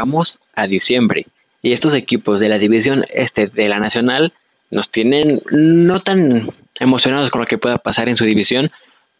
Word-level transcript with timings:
enfocamos 0.00 0.38
a 0.54 0.66
diciembre. 0.66 1.26
Y 1.62 1.72
estos 1.72 1.94
equipos 1.94 2.40
de 2.40 2.48
la 2.48 2.58
división 2.58 3.04
este 3.12 3.46
de 3.46 3.68
la 3.68 3.78
Nacional 3.78 4.32
nos 4.70 4.88
tienen 4.88 5.42
no 5.50 6.00
tan 6.00 6.50
emocionados 6.78 7.30
con 7.30 7.40
lo 7.40 7.46
que 7.46 7.58
pueda 7.58 7.78
pasar 7.78 8.08
en 8.08 8.14
su 8.14 8.24
división, 8.24 8.70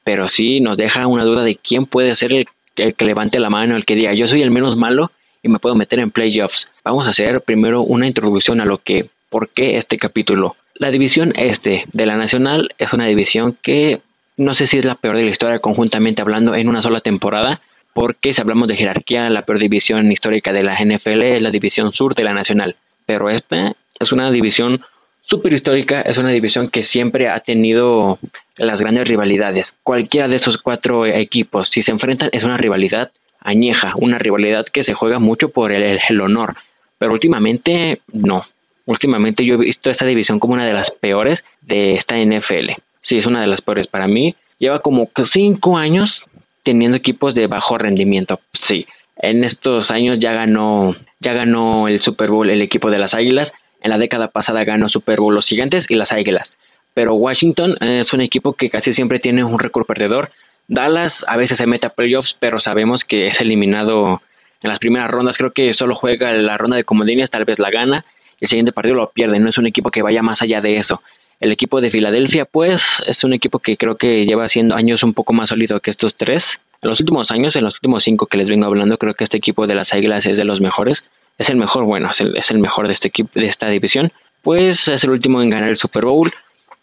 pero 0.04 0.26
sí 0.26 0.60
nos 0.60 0.78
deja 0.78 1.06
una 1.06 1.24
duda 1.24 1.42
de 1.42 1.56
quién 1.56 1.86
puede 1.86 2.14
ser 2.14 2.32
el, 2.32 2.46
el 2.76 2.94
que 2.94 3.04
levante 3.04 3.38
la 3.38 3.50
mano, 3.50 3.76
el 3.76 3.84
que 3.84 3.94
diga 3.94 4.14
yo 4.14 4.26
soy 4.26 4.40
el 4.40 4.50
menos 4.50 4.76
malo 4.76 5.10
y 5.42 5.48
me 5.48 5.58
puedo 5.58 5.74
meter 5.74 5.98
en 5.98 6.10
playoffs. 6.10 6.68
Vamos 6.84 7.04
a 7.04 7.08
hacer 7.08 7.42
primero 7.42 7.82
una 7.82 8.06
introducción 8.06 8.60
a 8.60 8.64
lo 8.64 8.78
que, 8.78 9.10
por 9.28 9.50
qué 9.50 9.76
este 9.76 9.98
capítulo. 9.98 10.56
La 10.74 10.90
división 10.90 11.34
este 11.36 11.84
de 11.92 12.06
la 12.06 12.16
Nacional 12.16 12.70
es 12.78 12.92
una 12.94 13.06
división 13.06 13.58
que 13.62 14.00
no 14.38 14.54
sé 14.54 14.64
si 14.64 14.78
es 14.78 14.86
la 14.86 14.94
peor 14.94 15.16
de 15.16 15.24
la 15.24 15.28
historia 15.28 15.58
conjuntamente 15.58 16.22
hablando 16.22 16.54
en 16.54 16.68
una 16.68 16.80
sola 16.80 17.00
temporada, 17.00 17.60
porque 17.94 18.32
si 18.32 18.40
hablamos 18.40 18.68
de 18.68 18.76
jerarquía, 18.76 19.28
la 19.30 19.42
peor 19.42 19.58
división 19.58 20.10
histórica 20.10 20.52
de 20.52 20.62
la 20.62 20.78
NFL 20.78 21.22
es 21.22 21.42
la 21.42 21.50
división 21.50 21.90
sur 21.90 22.14
de 22.14 22.24
la 22.24 22.34
Nacional. 22.34 22.76
Pero 23.06 23.30
esta 23.30 23.74
es 23.98 24.12
una 24.12 24.30
división 24.30 24.82
súper 25.22 25.52
histórica, 25.52 26.00
es 26.00 26.16
una 26.16 26.30
división 26.30 26.68
que 26.68 26.80
siempre 26.80 27.28
ha 27.28 27.40
tenido 27.40 28.18
las 28.56 28.80
grandes 28.80 29.08
rivalidades. 29.08 29.76
Cualquiera 29.82 30.28
de 30.28 30.36
esos 30.36 30.56
cuatro 30.56 31.06
equipos, 31.06 31.68
si 31.68 31.80
se 31.80 31.90
enfrentan, 31.90 32.30
es 32.32 32.42
una 32.42 32.56
rivalidad 32.56 33.10
añeja, 33.40 33.94
una 33.96 34.18
rivalidad 34.18 34.64
que 34.72 34.82
se 34.82 34.94
juega 34.94 35.18
mucho 35.18 35.48
por 35.50 35.72
el, 35.72 36.20
honor. 36.20 36.56
Pero 36.98 37.12
últimamente 37.12 38.00
no. 38.12 38.44
Últimamente 38.86 39.44
yo 39.44 39.54
he 39.54 39.58
visto 39.58 39.88
esta 39.88 40.04
división 40.04 40.38
como 40.38 40.54
una 40.54 40.66
de 40.66 40.72
las 40.72 40.90
peores 40.90 41.42
de 41.60 41.92
esta 41.92 42.16
NFL. 42.16 42.70
Sí, 42.98 43.16
es 43.16 43.26
una 43.26 43.40
de 43.40 43.46
las 43.46 43.60
peores 43.60 43.86
para 43.86 44.06
mí. 44.06 44.34
Lleva 44.58 44.80
como 44.80 45.08
cinco 45.22 45.78
años 45.78 46.24
teniendo 46.62 46.96
equipos 46.96 47.34
de 47.34 47.46
bajo 47.46 47.78
rendimiento. 47.78 48.40
Sí, 48.50 48.86
en 49.16 49.44
estos 49.44 49.90
años 49.90 50.16
ya 50.18 50.32
ganó, 50.32 50.96
ya 51.20 51.32
ganó 51.32 51.88
el 51.88 52.00
Super 52.00 52.30
Bowl 52.30 52.48
el 52.48 52.62
equipo 52.62 52.90
de 52.90 52.98
las 52.98 53.14
Águilas. 53.14 53.52
En 53.82 53.90
la 53.90 53.98
década 53.98 54.28
pasada 54.28 54.64
ganó 54.64 54.86
Super 54.86 55.20
Bowl 55.20 55.34
los 55.34 55.46
Gigantes 55.46 55.86
y 55.88 55.94
las 55.94 56.12
Águilas. 56.12 56.52
Pero 56.94 57.14
Washington 57.14 57.76
es 57.80 58.12
un 58.12 58.20
equipo 58.20 58.54
que 58.54 58.68
casi 58.68 58.90
siempre 58.90 59.18
tiene 59.18 59.44
un 59.44 59.58
récord 59.58 59.86
perdedor. 59.86 60.30
Dallas 60.68 61.24
a 61.26 61.36
veces 61.36 61.56
se 61.56 61.66
mete 61.66 61.86
a 61.86 61.90
playoffs, 61.90 62.36
pero 62.38 62.58
sabemos 62.58 63.04
que 63.04 63.26
es 63.26 63.40
eliminado 63.40 64.22
en 64.62 64.68
las 64.68 64.78
primeras 64.78 65.10
rondas. 65.10 65.36
Creo 65.36 65.52
que 65.52 65.70
solo 65.70 65.94
juega 65.94 66.32
la 66.32 66.56
ronda 66.56 66.76
de 66.76 66.84
comodines, 66.84 67.28
tal 67.28 67.44
vez 67.44 67.58
la 67.58 67.70
gana. 67.70 68.04
El 68.40 68.48
siguiente 68.48 68.72
partido 68.72 68.94
lo 68.94 69.10
pierde. 69.10 69.38
No 69.38 69.48
es 69.48 69.58
un 69.58 69.66
equipo 69.66 69.90
que 69.90 70.02
vaya 70.02 70.22
más 70.22 70.42
allá 70.42 70.60
de 70.60 70.76
eso. 70.76 71.02
El 71.40 71.52
equipo 71.52 71.80
de 71.80 71.88
Filadelfia, 71.88 72.44
pues, 72.44 72.82
es 73.06 73.24
un 73.24 73.32
equipo 73.32 73.58
que 73.60 73.78
creo 73.78 73.96
que 73.96 74.26
lleva 74.26 74.46
siendo 74.46 74.74
años 74.74 75.02
un 75.02 75.14
poco 75.14 75.32
más 75.32 75.48
sólido 75.48 75.80
que 75.80 75.90
estos 75.90 76.14
tres. 76.14 76.58
En 76.82 76.88
los 76.90 77.00
últimos 77.00 77.30
años, 77.30 77.56
en 77.56 77.64
los 77.64 77.72
últimos 77.76 78.02
cinco 78.02 78.26
que 78.26 78.36
les 78.36 78.46
vengo 78.46 78.66
hablando, 78.66 78.98
creo 78.98 79.14
que 79.14 79.24
este 79.24 79.38
equipo 79.38 79.66
de 79.66 79.74
las 79.74 79.94
Águilas 79.94 80.26
es 80.26 80.36
de 80.36 80.44
los 80.44 80.60
mejores. 80.60 81.02
Es 81.38 81.48
el 81.48 81.56
mejor, 81.56 81.84
bueno, 81.84 82.10
es 82.10 82.50
el, 82.50 82.58
mejor 82.58 82.86
de 82.86 82.92
este 82.92 83.08
equipo, 83.08 83.30
de 83.34 83.46
esta 83.46 83.68
división. 83.68 84.12
Pues 84.42 84.86
es 84.88 85.02
el 85.02 85.10
último 85.10 85.40
en 85.40 85.48
ganar 85.48 85.70
el 85.70 85.76
Super 85.76 86.04
Bowl. 86.04 86.30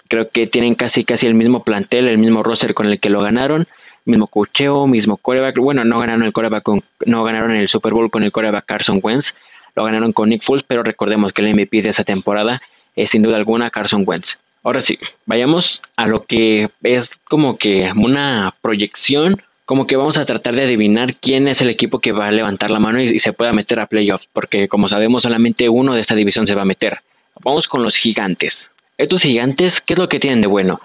Creo 0.09 0.27
que 0.27 0.47
tienen 0.47 0.73
casi 0.73 1.03
casi 1.03 1.27
el 1.27 1.35
mismo 1.35 1.61
plantel, 1.61 2.07
el 2.07 2.17
mismo 2.17 2.41
roster 2.41 2.73
con 2.73 2.87
el 2.87 2.97
que 2.97 3.11
lo 3.11 3.21
ganaron, 3.21 3.67
mismo 4.05 4.25
cocheo, 4.25 4.87
mismo 4.87 5.17
coreback. 5.17 5.55
Bueno, 5.57 5.85
no 5.85 5.99
ganaron 5.99 6.23
el 6.23 6.31
coreback 6.31 6.63
con, 6.63 6.83
no 7.05 7.23
ganaron 7.23 7.55
el 7.55 7.67
Super 7.67 7.93
Bowl 7.93 8.09
con 8.09 8.23
el 8.23 8.31
coreback 8.31 8.65
Carson 8.65 9.01
Wentz, 9.03 9.35
lo 9.75 9.83
ganaron 9.83 10.13
con 10.13 10.29
Nick 10.29 10.41
Foles, 10.41 10.65
pero 10.67 10.81
recordemos 10.81 11.31
que 11.31 11.43
el 11.43 11.53
MVP 11.53 11.83
de 11.83 11.89
esa 11.89 12.03
temporada 12.03 12.59
es 12.95 13.09
sin 13.09 13.21
duda 13.21 13.35
alguna 13.35 13.69
Carson 13.69 14.03
Wentz. 14.03 14.39
Ahora 14.67 14.81
sí, 14.81 14.99
vayamos 15.25 15.79
a 15.95 16.07
lo 16.07 16.25
que 16.25 16.69
es 16.83 17.15
como 17.29 17.55
que 17.55 17.89
una 17.95 18.53
proyección, 18.61 19.41
como 19.63 19.85
que 19.85 19.95
vamos 19.95 20.17
a 20.17 20.25
tratar 20.25 20.55
de 20.55 20.63
adivinar 20.63 21.15
quién 21.15 21.47
es 21.47 21.61
el 21.61 21.69
equipo 21.69 21.99
que 21.99 22.11
va 22.11 22.27
a 22.27 22.31
levantar 22.31 22.69
la 22.69 22.77
mano 22.77 22.99
y, 22.99 23.15
se 23.15 23.31
pueda 23.31 23.53
meter 23.53 23.79
a 23.79 23.85
playoffs, 23.85 24.27
porque 24.33 24.67
como 24.67 24.87
sabemos 24.87 25.21
solamente 25.21 25.69
uno 25.69 25.93
de 25.93 26.01
esta 26.01 26.15
división 26.15 26.45
se 26.45 26.53
va 26.53 26.63
a 26.63 26.65
meter. 26.65 26.99
Vamos 27.45 27.65
con 27.65 27.81
los 27.81 27.95
gigantes. 27.95 28.69
Estos 28.97 29.21
gigantes, 29.21 29.79
¿qué 29.79 29.93
es 29.93 29.99
lo 29.99 30.09
que 30.09 30.19
tienen 30.19 30.41
de 30.41 30.47
bueno? 30.47 30.81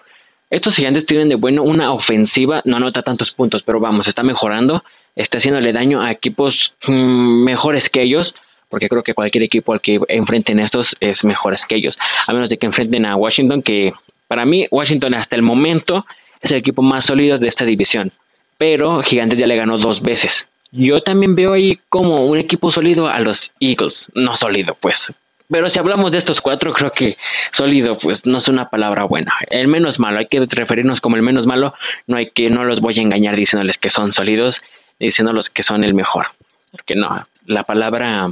Estos 0.48 0.76
gigantes 0.76 1.04
tienen 1.04 1.26
de 1.26 1.34
bueno 1.34 1.64
una 1.64 1.92
ofensiva, 1.92 2.62
no 2.64 2.76
anota 2.76 3.02
tantos 3.02 3.32
puntos, 3.32 3.64
pero 3.64 3.80
vamos, 3.80 4.06
está 4.06 4.22
mejorando, 4.22 4.84
está 5.16 5.38
haciéndole 5.38 5.72
daño 5.72 6.00
a 6.00 6.12
equipos 6.12 6.72
mm, 6.86 7.42
mejores 7.42 7.88
que 7.88 8.02
ellos, 8.02 8.32
porque 8.72 8.88
creo 8.88 9.02
que 9.02 9.12
cualquier 9.12 9.44
equipo 9.44 9.74
al 9.74 9.80
que 9.82 10.00
enfrenten 10.08 10.58
estos 10.58 10.96
es 10.98 11.24
mejor 11.24 11.58
que 11.68 11.74
ellos, 11.74 11.98
a 12.26 12.32
menos 12.32 12.48
de 12.48 12.56
que 12.56 12.64
enfrenten 12.64 13.04
a 13.04 13.16
Washington, 13.16 13.60
que 13.60 13.92
para 14.28 14.46
mí 14.46 14.66
Washington 14.70 15.12
hasta 15.12 15.36
el 15.36 15.42
momento 15.42 16.06
es 16.40 16.50
el 16.50 16.56
equipo 16.56 16.80
más 16.80 17.04
sólido 17.04 17.36
de 17.36 17.48
esta 17.48 17.66
división, 17.66 18.12
pero 18.56 19.02
Gigantes 19.02 19.36
ya 19.36 19.46
le 19.46 19.56
ganó 19.56 19.76
dos 19.76 20.00
veces. 20.00 20.46
Yo 20.70 21.02
también 21.02 21.34
veo 21.34 21.52
ahí 21.52 21.78
como 21.90 22.24
un 22.24 22.38
equipo 22.38 22.70
sólido 22.70 23.08
a 23.08 23.20
los 23.20 23.52
Eagles, 23.60 24.06
no 24.14 24.32
sólido 24.32 24.74
pues, 24.80 25.12
pero 25.50 25.68
si 25.68 25.78
hablamos 25.78 26.12
de 26.12 26.18
estos 26.18 26.40
cuatro, 26.40 26.72
creo 26.72 26.90
que 26.90 27.18
sólido, 27.50 27.98
pues 27.98 28.24
no 28.24 28.38
es 28.38 28.48
una 28.48 28.70
palabra 28.70 29.04
buena. 29.04 29.34
El 29.50 29.68
menos 29.68 29.98
malo, 29.98 30.18
hay 30.18 30.26
que 30.26 30.42
referirnos 30.48 30.98
como 30.98 31.16
el 31.16 31.22
menos 31.22 31.44
malo. 31.44 31.74
No 32.06 32.16
hay 32.16 32.30
que, 32.30 32.48
no 32.48 32.64
los 32.64 32.80
voy 32.80 32.98
a 32.98 33.02
engañar 33.02 33.36
diciéndoles 33.36 33.76
que 33.76 33.90
son 33.90 34.12
sólidos, 34.12 34.62
diciéndoles 34.98 35.50
que 35.50 35.60
son 35.60 35.84
el 35.84 35.92
mejor. 35.92 36.28
Porque 36.70 36.96
no, 36.96 37.26
la 37.44 37.64
palabra 37.64 38.28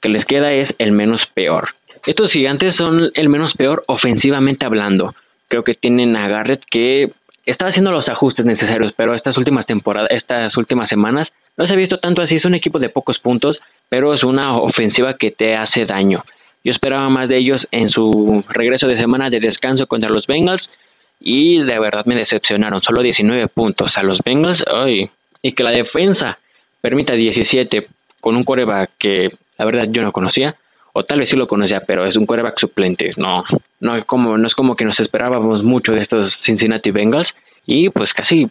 que 0.00 0.08
les 0.08 0.24
queda 0.24 0.52
es 0.52 0.74
el 0.78 0.92
menos 0.92 1.26
peor. 1.26 1.74
Estos 2.06 2.32
gigantes 2.32 2.74
son 2.74 3.10
el 3.14 3.28
menos 3.28 3.52
peor 3.52 3.84
ofensivamente 3.86 4.64
hablando. 4.64 5.14
Creo 5.48 5.62
que 5.62 5.74
tienen 5.74 6.16
a 6.16 6.28
Garrett 6.28 6.62
que 6.70 7.12
está 7.44 7.66
haciendo 7.66 7.92
los 7.92 8.08
ajustes 8.08 8.44
necesarios, 8.44 8.92
pero 8.96 9.12
estas 9.12 9.36
últimas 9.36 9.66
temporadas, 9.66 10.10
estas 10.10 10.56
últimas 10.56 10.88
semanas, 10.88 11.32
no 11.56 11.64
se 11.64 11.74
ha 11.74 11.76
visto 11.76 11.98
tanto 11.98 12.22
así. 12.22 12.36
Es 12.36 12.44
un 12.44 12.54
equipo 12.54 12.78
de 12.78 12.88
pocos 12.88 13.18
puntos, 13.18 13.60
pero 13.88 14.12
es 14.12 14.22
una 14.22 14.56
ofensiva 14.56 15.14
que 15.14 15.30
te 15.30 15.56
hace 15.56 15.84
daño. 15.84 16.24
Yo 16.62 16.72
esperaba 16.72 17.08
más 17.08 17.28
de 17.28 17.38
ellos 17.38 17.66
en 17.70 17.88
su 17.88 18.44
regreso 18.48 18.86
de 18.86 18.94
semana 18.94 19.28
de 19.28 19.40
descanso 19.40 19.86
contra 19.86 20.10
los 20.10 20.26
Bengals 20.26 20.70
y 21.18 21.62
de 21.62 21.78
verdad 21.78 22.04
me 22.06 22.14
decepcionaron. 22.14 22.80
Solo 22.80 23.02
19 23.02 23.48
puntos 23.48 23.96
a 23.96 24.02
los 24.02 24.18
Bengals 24.18 24.64
ay, 24.66 25.10
y 25.42 25.52
que 25.52 25.62
la 25.62 25.70
defensa 25.70 26.38
permita 26.80 27.12
17 27.12 27.88
con 28.20 28.36
un 28.36 28.44
coreback 28.44 28.90
que 28.98 29.30
la 29.60 29.66
verdad 29.66 29.88
yo 29.90 30.00
no 30.00 30.10
conocía, 30.10 30.56
o 30.94 31.02
tal 31.02 31.18
vez 31.18 31.28
sí 31.28 31.36
lo 31.36 31.46
conocía, 31.46 31.82
pero 31.86 32.06
es 32.06 32.16
un 32.16 32.24
quarterback 32.24 32.56
suplente. 32.56 33.12
No, 33.18 33.44
no 33.80 33.94
es 33.94 34.06
como, 34.06 34.38
no 34.38 34.46
es 34.46 34.54
como 34.54 34.74
que 34.74 34.86
nos 34.86 34.98
esperábamos 34.98 35.62
mucho 35.62 35.92
de 35.92 35.98
estos 35.98 36.34
Cincinnati 36.34 36.90
Bengals 36.90 37.34
y 37.66 37.90
pues 37.90 38.14
casi, 38.14 38.48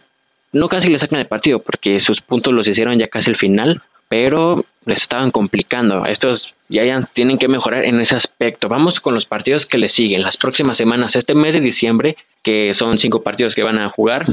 no 0.52 0.68
casi 0.68 0.88
le 0.88 0.98
sacan 0.98 1.18
el 1.18 1.26
partido 1.26 1.58
porque 1.58 1.98
sus 1.98 2.20
puntos 2.20 2.52
los 2.52 2.64
hicieron 2.68 2.96
ya 2.96 3.08
casi 3.08 3.28
el 3.28 3.34
final, 3.34 3.82
pero 4.08 4.64
les 4.84 4.98
estaban 4.98 5.32
complicando. 5.32 6.06
Estos 6.06 6.54
Giants 6.68 7.10
tienen 7.10 7.36
que 7.36 7.48
mejorar 7.48 7.84
en 7.84 7.98
ese 7.98 8.14
aspecto. 8.14 8.68
Vamos 8.68 9.00
con 9.00 9.12
los 9.12 9.24
partidos 9.24 9.64
que 9.64 9.78
le 9.78 9.88
siguen. 9.88 10.22
Las 10.22 10.36
próximas 10.36 10.76
semanas, 10.76 11.16
este 11.16 11.34
mes 11.34 11.54
de 11.54 11.60
diciembre, 11.60 12.16
que 12.40 12.72
son 12.72 12.96
cinco 12.96 13.20
partidos 13.20 13.52
que 13.52 13.64
van 13.64 13.78
a 13.80 13.88
jugar, 13.88 14.26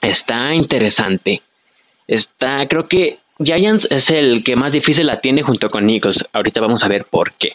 está 0.00 0.54
interesante. 0.54 1.42
Está, 2.06 2.64
creo 2.66 2.86
que 2.86 3.18
Giants 3.42 3.86
es 3.90 4.10
el 4.10 4.42
que 4.42 4.56
más 4.56 4.72
difícil 4.72 5.06
la 5.06 5.18
tiene 5.18 5.42
junto 5.42 5.68
con 5.68 5.88
Eagles. 5.88 6.24
Ahorita 6.32 6.60
vamos 6.60 6.82
a 6.82 6.88
ver 6.88 7.04
por 7.04 7.32
qué. 7.32 7.52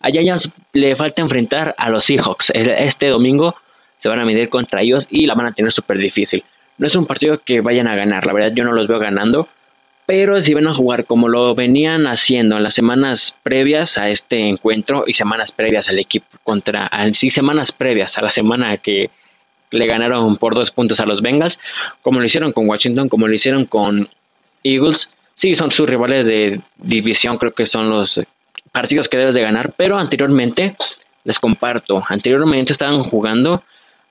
A 0.00 0.10
Giants 0.10 0.50
le 0.72 0.94
falta 0.96 1.20
enfrentar 1.20 1.74
a 1.78 1.88
los 1.88 2.04
Seahawks. 2.04 2.50
Este 2.54 3.08
domingo 3.08 3.56
se 3.96 4.08
van 4.08 4.20
a 4.20 4.24
medir 4.24 4.48
contra 4.48 4.82
ellos 4.82 5.06
y 5.10 5.26
la 5.26 5.34
van 5.34 5.46
a 5.46 5.52
tener 5.52 5.70
súper 5.70 5.98
difícil. 5.98 6.44
No 6.76 6.86
es 6.86 6.94
un 6.94 7.06
partido 7.06 7.40
que 7.42 7.60
vayan 7.60 7.86
a 7.86 7.94
ganar, 7.94 8.26
la 8.26 8.32
verdad 8.32 8.52
yo 8.54 8.64
no 8.64 8.72
los 8.72 8.88
veo 8.88 8.98
ganando, 8.98 9.48
pero 10.06 10.42
si 10.42 10.52
van 10.52 10.66
a 10.66 10.74
jugar 10.74 11.06
como 11.06 11.28
lo 11.28 11.54
venían 11.54 12.06
haciendo 12.06 12.56
en 12.56 12.62
las 12.62 12.74
semanas 12.74 13.34
previas 13.42 13.96
a 13.96 14.10
este 14.10 14.48
encuentro 14.48 15.04
y 15.06 15.12
semanas 15.12 15.50
previas 15.50 15.88
al 15.88 15.98
equipo 15.98 16.26
contra, 16.42 16.90
sí, 17.12 17.30
semanas 17.30 17.72
previas 17.72 18.18
a 18.18 18.22
la 18.22 18.30
semana 18.30 18.76
que 18.76 19.10
le 19.70 19.86
ganaron 19.86 20.36
por 20.36 20.54
dos 20.54 20.70
puntos 20.70 21.00
a 21.00 21.06
los 21.06 21.22
Bengals, 21.22 21.58
como 22.02 22.18
lo 22.18 22.26
hicieron 22.26 22.52
con 22.52 22.68
Washington, 22.68 23.08
como 23.08 23.26
lo 23.26 23.32
hicieron 23.32 23.64
con 23.64 24.08
Eagles, 24.62 25.08
Sí, 25.34 25.54
son 25.54 25.68
sus 25.68 25.88
rivales 25.88 26.24
de 26.26 26.60
división, 26.76 27.38
creo 27.38 27.52
que 27.52 27.64
son 27.64 27.90
los 27.90 28.20
partidos 28.72 29.08
que 29.08 29.16
debes 29.16 29.34
de 29.34 29.42
ganar, 29.42 29.72
pero 29.76 29.98
anteriormente, 29.98 30.76
les 31.24 31.38
comparto, 31.38 32.02
anteriormente 32.08 32.72
estaban 32.72 33.02
jugando 33.02 33.62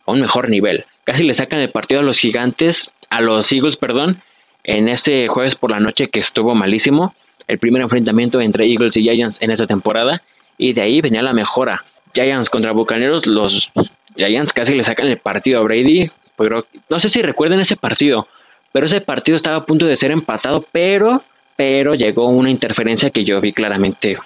a 0.06 0.12
un 0.12 0.22
mejor 0.22 0.50
nivel. 0.50 0.86
Casi 1.06 1.24
le 1.24 1.34
sacan 1.34 1.60
el 1.60 1.70
partido 1.70 2.02
a 2.02 2.04
los 2.04 2.18
gigantes, 2.18 2.92
a 3.10 3.22
los 3.22 3.52
Eagles, 3.52 3.78
perdón, 3.78 4.22
en 4.64 4.88
este 4.88 5.28
jueves 5.28 5.56
por 5.56 5.72
la 5.72 5.80
noche 5.80 6.10
que 6.10 6.20
estuvo 6.20 6.56
malísimo. 6.56 7.16
El 7.48 7.58
primer 7.58 7.82
enfrentamiento 7.82 8.40
entre 8.40 8.66
Eagles 8.66 8.96
y 8.96 9.04
Giants 9.04 9.38
en 9.42 9.52
esta 9.52 9.66
temporada, 9.66 10.22
y 10.58 10.74
de 10.74 10.82
ahí 10.82 11.02
venía 11.02 11.22
la 11.22 11.34
mejora. 11.34 11.84
Giants 12.14 12.50
contra 12.50 12.72
Bucaneros, 12.72 13.26
los 13.26 13.70
Giants 14.16 14.52
casi 14.52 14.74
le 14.74 14.84
sacan 14.84 15.08
el 15.08 15.18
partido 15.18 15.60
a 15.60 15.64
Brady, 15.64 16.12
pero 16.38 16.66
no 16.90 16.98
sé 16.98 17.10
si 17.10 17.22
recuerden 17.22 17.60
ese 17.60 17.76
partido 17.76 18.28
pero 18.74 18.86
ese 18.86 19.00
partido 19.00 19.36
estaba 19.36 19.58
a 19.58 19.64
punto 19.66 19.86
de 19.86 19.96
ser 19.96 20.12
empatado, 20.12 20.66
pero, 20.72 21.24
pero 21.56 21.94
llegó 21.94 22.28
una 22.28 22.50
interferencia 22.50 23.12
que 23.12 23.24
yo 23.24 23.40
vi 23.40 23.54
claramente, 23.54 24.18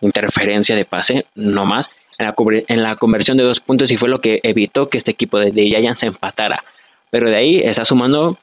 interferencia 0.00 0.74
de 0.74 0.84
pase, 0.86 1.26
no 1.34 1.66
más, 1.66 1.90
en 2.16 2.26
la, 2.26 2.34
en 2.68 2.82
la 2.82 2.96
conversión 2.96 3.36
de 3.36 3.42
dos 3.42 3.60
puntos 3.60 3.90
y 3.90 3.96
fue 3.96 4.08
lo 4.08 4.20
que 4.20 4.40
evitó 4.42 4.88
que 4.88 4.96
este 4.96 5.10
equipo 5.10 5.38
de, 5.38 5.52
Giants 5.52 5.98
se 5.98 6.06
empatara. 6.06 6.64
Pero 7.10 7.28
de 7.28 7.36
ahí 7.36 7.60
está 7.60 7.82
sumando 7.82 8.38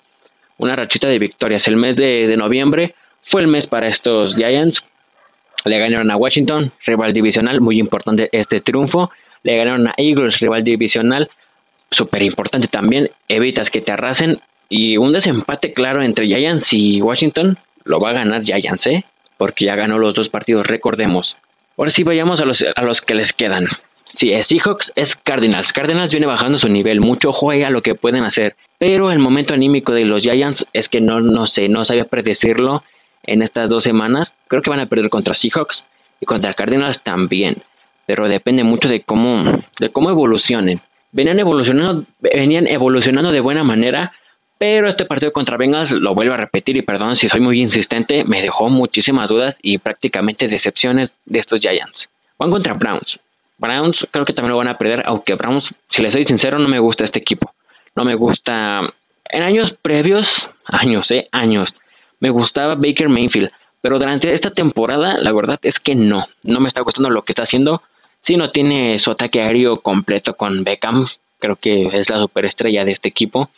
una 0.57 0.75
rachita 0.75 1.07
de 1.07 1.17
victorias. 1.17 1.65
El 1.67 1.77
mes 1.77 1.95
de, 1.95 2.27
de 2.27 2.37
noviembre 2.37 2.93
fue 3.21 3.41
el 3.41 3.47
mes 3.47 3.65
para 3.65 3.87
estos 3.87 4.35
Giants. 4.35 4.83
Le 5.63 5.79
ganaron 5.79 6.11
a 6.11 6.17
Washington, 6.17 6.71
rival 6.85 7.13
divisional, 7.13 7.61
muy 7.61 7.79
importante 7.79 8.27
este 8.33 8.59
triunfo. 8.59 9.11
Le 9.43 9.55
ganaron 9.55 9.87
a 9.87 9.93
Eagles, 9.95 10.39
rival 10.39 10.61
divisional, 10.61 11.29
súper 11.89 12.23
importante 12.23 12.67
también. 12.67 13.09
Evitas 13.29 13.69
que 13.69 13.79
te 13.79 13.91
arrasen. 13.91 14.41
Y 14.69 14.97
un 14.97 15.11
desempate 15.11 15.71
claro 15.71 16.01
entre 16.01 16.27
Giants 16.27 16.73
y 16.73 17.01
Washington. 17.01 17.57
Lo 17.83 17.99
va 17.99 18.09
a 18.09 18.13
ganar 18.13 18.43
Giants, 18.43 18.87
¿eh? 18.87 19.05
Porque 19.37 19.65
ya 19.65 19.75
ganó 19.75 19.97
los 19.97 20.13
dos 20.13 20.29
partidos, 20.29 20.65
recordemos. 20.65 21.37
Ahora 21.77 21.91
sí 21.91 22.03
vayamos 22.03 22.39
a 22.39 22.45
los, 22.45 22.65
a 22.75 22.81
los 22.81 23.01
que 23.01 23.15
les 23.15 23.31
quedan. 23.31 23.67
Si 24.13 24.33
es 24.33 24.47
Seahawks, 24.47 24.91
es 24.95 25.15
Cardinals. 25.15 25.71
Cardinals 25.71 26.11
viene 26.11 26.25
bajando 26.25 26.57
su 26.57 26.67
nivel, 26.69 27.01
mucho 27.01 27.31
juega 27.31 27.69
lo 27.69 27.81
que 27.81 27.93
pueden 27.93 28.23
hacer. 28.23 28.55
Pero 28.79 29.11
el 29.11 29.19
momento 29.19 29.53
anímico 29.53 29.93
de 29.93 30.05
los 30.05 30.23
Giants 30.23 30.65
es 30.73 30.87
que 30.87 31.01
no, 31.01 31.21
no 31.21 31.45
sé, 31.45 31.69
no 31.69 31.83
sabía 31.83 32.05
predecirlo 32.05 32.83
en 33.23 33.41
estas 33.41 33.69
dos 33.69 33.83
semanas. 33.83 34.33
Creo 34.47 34.61
que 34.61 34.69
van 34.69 34.79
a 34.79 34.87
perder 34.87 35.09
contra 35.09 35.33
Seahawks 35.33 35.85
y 36.19 36.25
contra 36.25 36.53
Cardinals 36.53 37.03
también. 37.03 37.57
Pero 38.05 38.27
depende 38.27 38.63
mucho 38.63 38.87
de 38.87 39.01
cómo, 39.01 39.61
de 39.79 39.89
cómo 39.89 40.09
evolucionen. 40.09 40.79
Venían 41.11 41.39
evolucionando, 41.39 42.05
venían 42.19 42.67
evolucionando 42.67 43.31
de 43.31 43.39
buena 43.39 43.63
manera, 43.63 44.13
pero 44.57 44.87
este 44.87 45.05
partido 45.05 45.31
contra 45.31 45.57
Bengals, 45.57 45.91
lo 45.91 46.15
vuelvo 46.15 46.33
a 46.33 46.37
repetir 46.37 46.77
y 46.77 46.81
perdón 46.81 47.13
si 47.13 47.27
soy 47.27 47.39
muy 47.39 47.59
insistente, 47.59 48.23
me 48.23 48.41
dejó 48.41 48.69
muchísimas 48.69 49.29
dudas 49.29 49.57
y 49.61 49.77
prácticamente 49.77 50.47
decepciones 50.47 51.11
de 51.25 51.39
estos 51.39 51.61
Giants. 51.61 52.09
Van 52.37 52.49
contra 52.49 52.73
Browns. 52.73 53.19
Browns 53.57 54.07
creo 54.11 54.25
que 54.25 54.33
también 54.33 54.51
lo 54.51 54.57
van 54.57 54.67
a 54.67 54.77
perder, 54.77 55.03
aunque 55.05 55.35
Browns, 55.35 55.73
si 55.87 56.01
les 56.01 56.11
soy 56.11 56.25
sincero, 56.25 56.59
no 56.59 56.67
me 56.67 56.79
gusta 56.79 57.03
este 57.03 57.19
equipo. 57.19 57.53
No 57.95 58.05
me 58.05 58.15
gusta. 58.15 58.81
En 59.29 59.41
años 59.41 59.73
previos, 59.81 60.47
años, 60.71 61.09
eh, 61.11 61.27
años, 61.31 61.73
me 62.19 62.29
gustaba 62.29 62.75
Baker 62.75 63.09
Mayfield, 63.09 63.49
pero 63.81 63.99
durante 63.99 64.31
esta 64.31 64.51
temporada, 64.51 65.17
la 65.17 65.31
verdad 65.31 65.59
es 65.63 65.79
que 65.79 65.95
no, 65.95 66.27
no 66.43 66.59
me 66.59 66.67
está 66.67 66.81
gustando 66.81 67.09
lo 67.09 67.23
que 67.23 67.31
está 67.31 67.41
haciendo. 67.41 67.81
Si 68.19 68.37
no 68.37 68.49
tiene 68.49 68.97
su 68.97 69.11
ataque 69.11 69.41
aéreo 69.41 69.75
completo 69.77 70.33
con 70.35 70.63
Beckham, 70.63 71.07
creo 71.39 71.55
que 71.55 71.87
es 71.93 72.09
la 72.09 72.19
superestrella 72.19 72.83
de 72.83 72.91
este 72.91 73.07
equipo. 73.07 73.49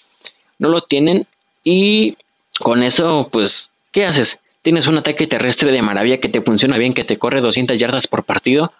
No 0.60 0.70
lo 0.70 0.82
tienen 0.82 1.26
y 1.64 2.16
con 2.60 2.84
eso, 2.84 3.28
pues, 3.32 3.70
¿qué 3.92 4.06
haces? 4.06 4.38
Tienes 4.62 4.88
un 4.88 4.98
ataque 4.98 5.26
terrestre 5.26 5.72
de 5.72 5.82
maravilla 5.82 6.18
que 6.18 6.30
te 6.30 6.42
funciona 6.42 6.78
bien, 6.78 6.94
que 6.94 7.04
te 7.04 7.18
corre 7.18 7.42
200 7.42 7.80
yardas 7.80 8.08
por 8.08 8.24
partido 8.24 8.72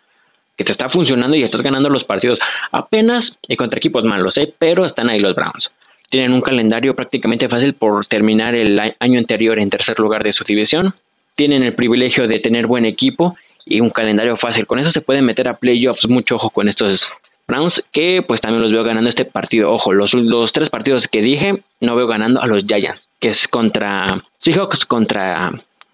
que 0.60 0.66
te 0.66 0.74
está 0.74 0.90
funcionando 0.90 1.38
y 1.38 1.44
estás 1.44 1.62
ganando 1.62 1.88
los 1.88 2.04
partidos 2.04 2.38
apenas 2.74 3.38
y 3.48 3.56
contra 3.56 3.78
equipos 3.78 4.04
malos, 4.04 4.36
¿eh? 4.36 4.54
pero 4.60 4.84
están 4.84 5.08
ahí 5.08 5.18
los 5.18 5.34
Browns. 5.34 5.72
Tienen 6.10 6.34
un 6.34 6.42
calendario 6.42 6.94
prácticamente 6.94 7.48
fácil 7.48 7.76
por 7.76 8.04
terminar 8.04 8.56
el 8.56 8.78
año 9.00 9.20
anterior 9.20 9.58
en 9.58 9.70
tercer 9.70 9.98
lugar 10.00 10.22
de 10.22 10.32
su 10.32 10.44
división. 10.44 10.94
Tienen 11.34 11.64
el 11.64 11.76
privilegio 11.76 12.28
de 12.28 12.40
tener 12.40 12.68
buen 12.68 12.84
equipo 12.84 13.38
y 13.66 13.80
un 13.80 13.90
calendario 13.90 14.36
fácil. 14.36 14.66
Con 14.66 14.80
eso 14.80 14.90
se 14.90 15.00
pueden 15.00 15.24
meter 15.24 15.48
a 15.48 15.56
playoffs. 15.56 16.10
Mucho 16.10 16.36
ojo 16.36 16.50
con 16.50 16.68
estos 16.68 17.08
Browns, 17.50 17.84
que 17.92 18.22
pues 18.22 18.40
también 18.40 18.62
los 18.62 18.72
veo 18.72 18.84
ganando 18.84 19.10
este 19.10 19.26
partido. 19.26 19.72
Ojo, 19.72 19.92
los, 19.92 20.14
los 20.14 20.52
tres 20.52 20.70
partidos 20.70 21.08
que 21.08 21.22
dije, 21.22 21.64
no 21.82 21.96
veo 21.96 22.08
ganando 22.08 22.42
a 22.42 22.48
los 22.48 22.64
Giants, 22.64 23.10
que 23.20 23.30
es 23.30 23.48
contra 23.48 24.24
Seahawks, 24.38 24.86
contra 24.86 25.52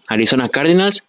Arizona 0.08 0.50
Cardinals 0.50 1.02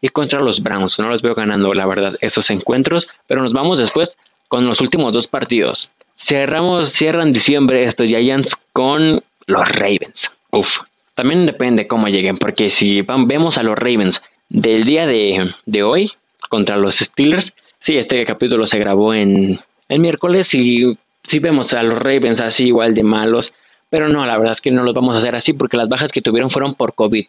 y 0.00 0.10
contra 0.10 0.40
los 0.40 0.62
Browns. 0.62 0.98
No 0.98 1.08
los 1.08 1.22
veo 1.22 1.34
ganando, 1.34 1.72
la 1.74 1.86
verdad, 1.86 2.16
esos 2.20 2.50
encuentros. 2.50 3.08
Pero 3.26 3.42
nos 3.42 3.52
vamos 3.52 3.78
después 3.78 4.14
con 4.48 4.66
los 4.66 4.80
últimos 4.80 5.14
dos 5.14 5.26
partidos. 5.26 5.90
Cerramos, 6.12 6.90
cierran 6.90 7.32
diciembre 7.32 7.84
estos 7.84 8.06
Giants 8.06 8.54
con 8.72 9.22
los 9.46 9.68
Ravens. 9.70 10.30
Uf, 10.50 10.76
también 11.14 11.46
depende 11.46 11.86
cómo 11.86 12.08
lleguen, 12.08 12.36
porque 12.36 12.68
si 12.68 13.02
vemos 13.02 13.56
a 13.56 13.62
los 13.62 13.76
Ravens 13.76 14.22
del 14.48 14.84
día 14.84 15.06
de, 15.06 15.52
de 15.66 15.82
hoy 15.82 16.12
contra 16.48 16.76
los 16.76 16.96
Steelers, 16.96 17.52
sí, 17.78 17.96
este 17.96 18.24
capítulo 18.24 18.64
se 18.64 18.78
grabó 18.78 19.14
en 19.14 19.58
el 19.88 20.00
miércoles 20.00 20.54
y 20.54 20.96
si 21.22 21.38
vemos 21.38 21.72
a 21.72 21.82
los 21.82 21.98
Ravens 21.98 22.40
así 22.40 22.66
igual 22.66 22.94
de 22.94 23.02
malos, 23.02 23.52
pero 23.90 24.08
no, 24.08 24.26
la 24.26 24.36
verdad 24.36 24.52
es 24.52 24.60
que 24.60 24.70
no 24.70 24.82
los 24.82 24.94
vamos 24.94 25.14
a 25.14 25.18
hacer 25.18 25.34
así 25.34 25.52
porque 25.52 25.76
las 25.76 25.88
bajas 25.88 26.10
que 26.10 26.20
tuvieron 26.20 26.50
fueron 26.50 26.74
por 26.74 26.94
COVID. 26.94 27.26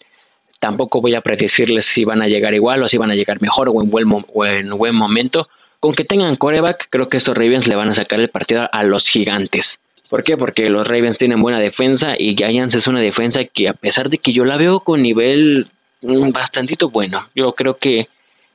Tampoco 0.59 1.01
voy 1.01 1.15
a 1.15 1.21
predecirles 1.21 1.85
si 1.85 2.05
van 2.05 2.21
a 2.21 2.27
llegar 2.27 2.53
igual 2.53 2.81
o 2.81 2.87
si 2.87 2.97
van 2.97 3.11
a 3.11 3.15
llegar 3.15 3.41
mejor 3.41 3.69
o 3.69 3.81
en 3.81 3.89
buen, 3.89 4.07
o 4.33 4.45
en 4.45 4.69
buen 4.69 4.95
momento. 4.95 5.47
Con 5.79 5.93
que 5.93 6.03
tengan 6.03 6.37
coreback, 6.37 6.87
creo 6.89 7.07
que 7.07 7.17
estos 7.17 7.35
Ravens 7.35 7.67
le 7.67 7.75
van 7.75 7.89
a 7.89 7.93
sacar 7.93 8.19
el 8.19 8.29
partido 8.29 8.67
a 8.71 8.83
los 8.83 9.07
gigantes. 9.07 9.77
¿Por 10.09 10.23
qué? 10.23 10.37
Porque 10.37 10.69
los 10.69 10.87
Ravens 10.87 11.17
tienen 11.17 11.41
buena 11.41 11.59
defensa 11.59 12.15
y 12.17 12.35
Giants 12.35 12.73
es 12.73 12.87
una 12.87 12.99
defensa 12.99 13.43
que 13.43 13.67
a 13.67 13.73
pesar 13.73 14.09
de 14.09 14.17
que 14.17 14.31
yo 14.31 14.45
la 14.45 14.57
veo 14.57 14.79
con 14.79 15.01
nivel 15.01 15.67
bastantito 16.01 16.89
bueno, 16.89 17.27
yo 17.35 17.53
creo 17.53 17.77
que 17.77 18.07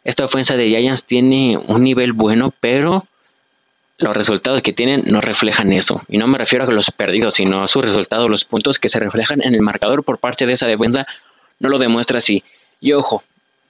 esta 0.05 0.23
defensa 0.23 0.55
de 0.55 0.69
Giants 0.69 1.05
tiene 1.05 1.58
un 1.58 1.82
nivel 1.82 2.12
bueno, 2.12 2.55
pero 2.61 3.06
los 4.00 4.17
resultados 4.17 4.61
que 4.61 4.73
tienen 4.73 5.02
no 5.06 5.20
reflejan 5.20 5.73
eso. 5.73 6.02
Y 6.08 6.19
no 6.19 6.26
me 6.26 6.38
refiero 6.38 6.64
a 6.64 6.70
los 6.70 6.87
perdidos, 6.91 7.35
sino 7.35 7.62
a 7.62 7.67
sus 7.67 7.85
resultados, 7.85 8.29
los 8.29 8.44
puntos 8.44 8.79
que 8.79 8.88
se 8.88 8.99
reflejan 8.99 9.43
en 9.43 9.55
el 9.55 9.61
marcador 9.61 10.02
por 10.02 10.19
parte 10.19 10.47
de 10.47 10.52
esa 10.52 10.67
defensa 10.67 11.06
no 11.58 11.69
lo 11.69 11.79
demuestra 11.79 12.19
así. 12.19 12.43
Y 12.81 12.93
ojo, 12.93 13.23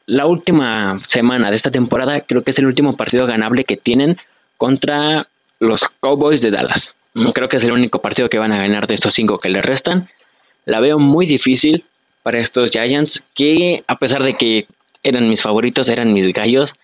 la 0.06 0.26
última 0.26 0.98
semana 1.00 1.48
de 1.48 1.54
esta 1.56 1.70
temporada 1.70 2.20
creo 2.20 2.42
que 2.42 2.52
es 2.52 2.58
el 2.58 2.66
último 2.66 2.96
partido 2.96 3.26
ganable 3.26 3.64
que 3.64 3.76
tienen 3.76 4.18
contra 4.56 5.26
los 5.58 5.80
Cowboys 6.00 6.40
de 6.40 6.50
Dallas. 6.50 6.94
Creo 7.34 7.48
que 7.48 7.56
es 7.56 7.64
el 7.64 7.72
único 7.72 8.00
partido 8.00 8.28
que 8.28 8.38
van 8.38 8.52
a 8.52 8.58
ganar 8.58 8.86
de 8.86 8.94
estos 8.94 9.12
cinco 9.12 9.38
que 9.38 9.48
le 9.48 9.60
restan. 9.60 10.08
La 10.64 10.80
veo 10.80 10.98
muy 10.98 11.26
difícil 11.26 11.84
para 12.22 12.38
estos 12.38 12.68
Giants 12.68 13.22
que 13.34 13.82
a 13.86 13.98
pesar 13.98 14.22
de 14.22 14.34
que 14.34 14.66
eran 15.02 15.28
mis 15.28 15.42
favoritos, 15.42 15.88
eran 15.88 16.12
mis 16.12 16.32
gallos, 16.32 16.74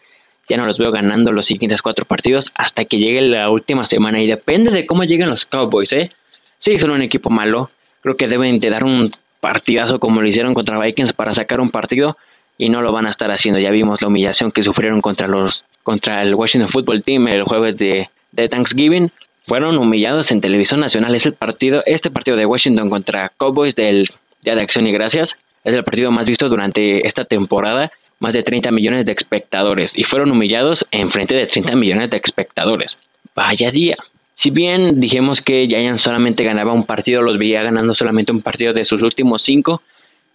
ya 0.48 0.56
no 0.56 0.66
los 0.66 0.78
veo 0.78 0.90
ganando 0.90 1.32
los 1.32 1.44
siguientes 1.44 1.82
cuatro 1.82 2.04
partidos 2.04 2.50
hasta 2.54 2.84
que 2.84 2.98
llegue 2.98 3.20
la 3.22 3.50
última 3.50 3.84
semana 3.84 4.20
y 4.22 4.26
depende 4.26 4.70
de 4.70 4.86
cómo 4.86 5.04
lleguen 5.04 5.28
los 5.28 5.44
Cowboys, 5.44 5.92
¿eh? 5.92 6.10
Sí, 6.56 6.78
son 6.78 6.90
un 6.90 7.02
equipo 7.02 7.30
malo, 7.30 7.70
creo 8.00 8.14
que 8.14 8.28
deben 8.28 8.58
de 8.58 8.70
dar 8.70 8.84
un 8.84 9.10
partidazo 9.40 9.98
como 9.98 10.20
lo 10.20 10.28
hicieron 10.28 10.54
contra 10.54 10.78
Vikings 10.78 11.12
para 11.12 11.32
sacar 11.32 11.60
un 11.60 11.70
partido 11.70 12.16
y 12.58 12.68
no 12.68 12.80
lo 12.80 12.92
van 12.92 13.06
a 13.06 13.10
estar 13.10 13.30
haciendo. 13.30 13.60
Ya 13.60 13.70
vimos 13.70 14.00
la 14.00 14.08
humillación 14.08 14.50
que 14.50 14.62
sufrieron 14.62 15.00
contra 15.00 15.28
los 15.28 15.64
contra 15.82 16.22
el 16.22 16.34
Washington 16.34 16.68
Football 16.68 17.02
Team 17.02 17.28
el 17.28 17.44
jueves 17.44 17.76
de, 17.76 18.08
de 18.32 18.48
Thanksgiving. 18.48 19.10
Fueron 19.42 19.78
humillados 19.78 20.30
en 20.32 20.40
televisión 20.40 20.80
nacional. 20.80 21.14
Es 21.14 21.26
el 21.26 21.34
partido, 21.34 21.82
este 21.86 22.10
partido 22.10 22.36
de 22.36 22.46
Washington 22.46 22.90
contra 22.90 23.28
Cowboys 23.36 23.74
del 23.74 24.10
Día 24.42 24.54
de 24.54 24.62
Acción 24.62 24.86
y 24.86 24.92
Gracias 24.92 25.36
es 25.66 25.74
el 25.74 25.82
partido 25.82 26.12
más 26.12 26.26
visto 26.26 26.48
durante 26.48 27.04
esta 27.06 27.24
temporada. 27.24 27.90
Más 28.18 28.32
de 28.32 28.42
30 28.42 28.70
millones 28.70 29.06
de 29.06 29.12
espectadores 29.12 29.92
y 29.94 30.04
fueron 30.04 30.30
humillados 30.30 30.86
en 30.90 31.10
frente 31.10 31.34
de 31.34 31.46
30 31.46 31.76
millones 31.76 32.10
de 32.10 32.16
espectadores. 32.16 32.96
Vaya 33.34 33.70
día. 33.70 33.96
Si 34.32 34.50
bien 34.50 34.98
dijimos 34.98 35.40
que 35.40 35.66
Giants 35.66 36.00
solamente 36.00 36.44
ganaba 36.44 36.72
un 36.72 36.84
partido, 36.84 37.22
los 37.22 37.38
veía 37.38 37.62
ganando 37.62 37.94
solamente 37.94 38.32
un 38.32 38.42
partido 38.42 38.72
de 38.72 38.84
sus 38.84 39.00
últimos 39.02 39.42
cinco, 39.42 39.82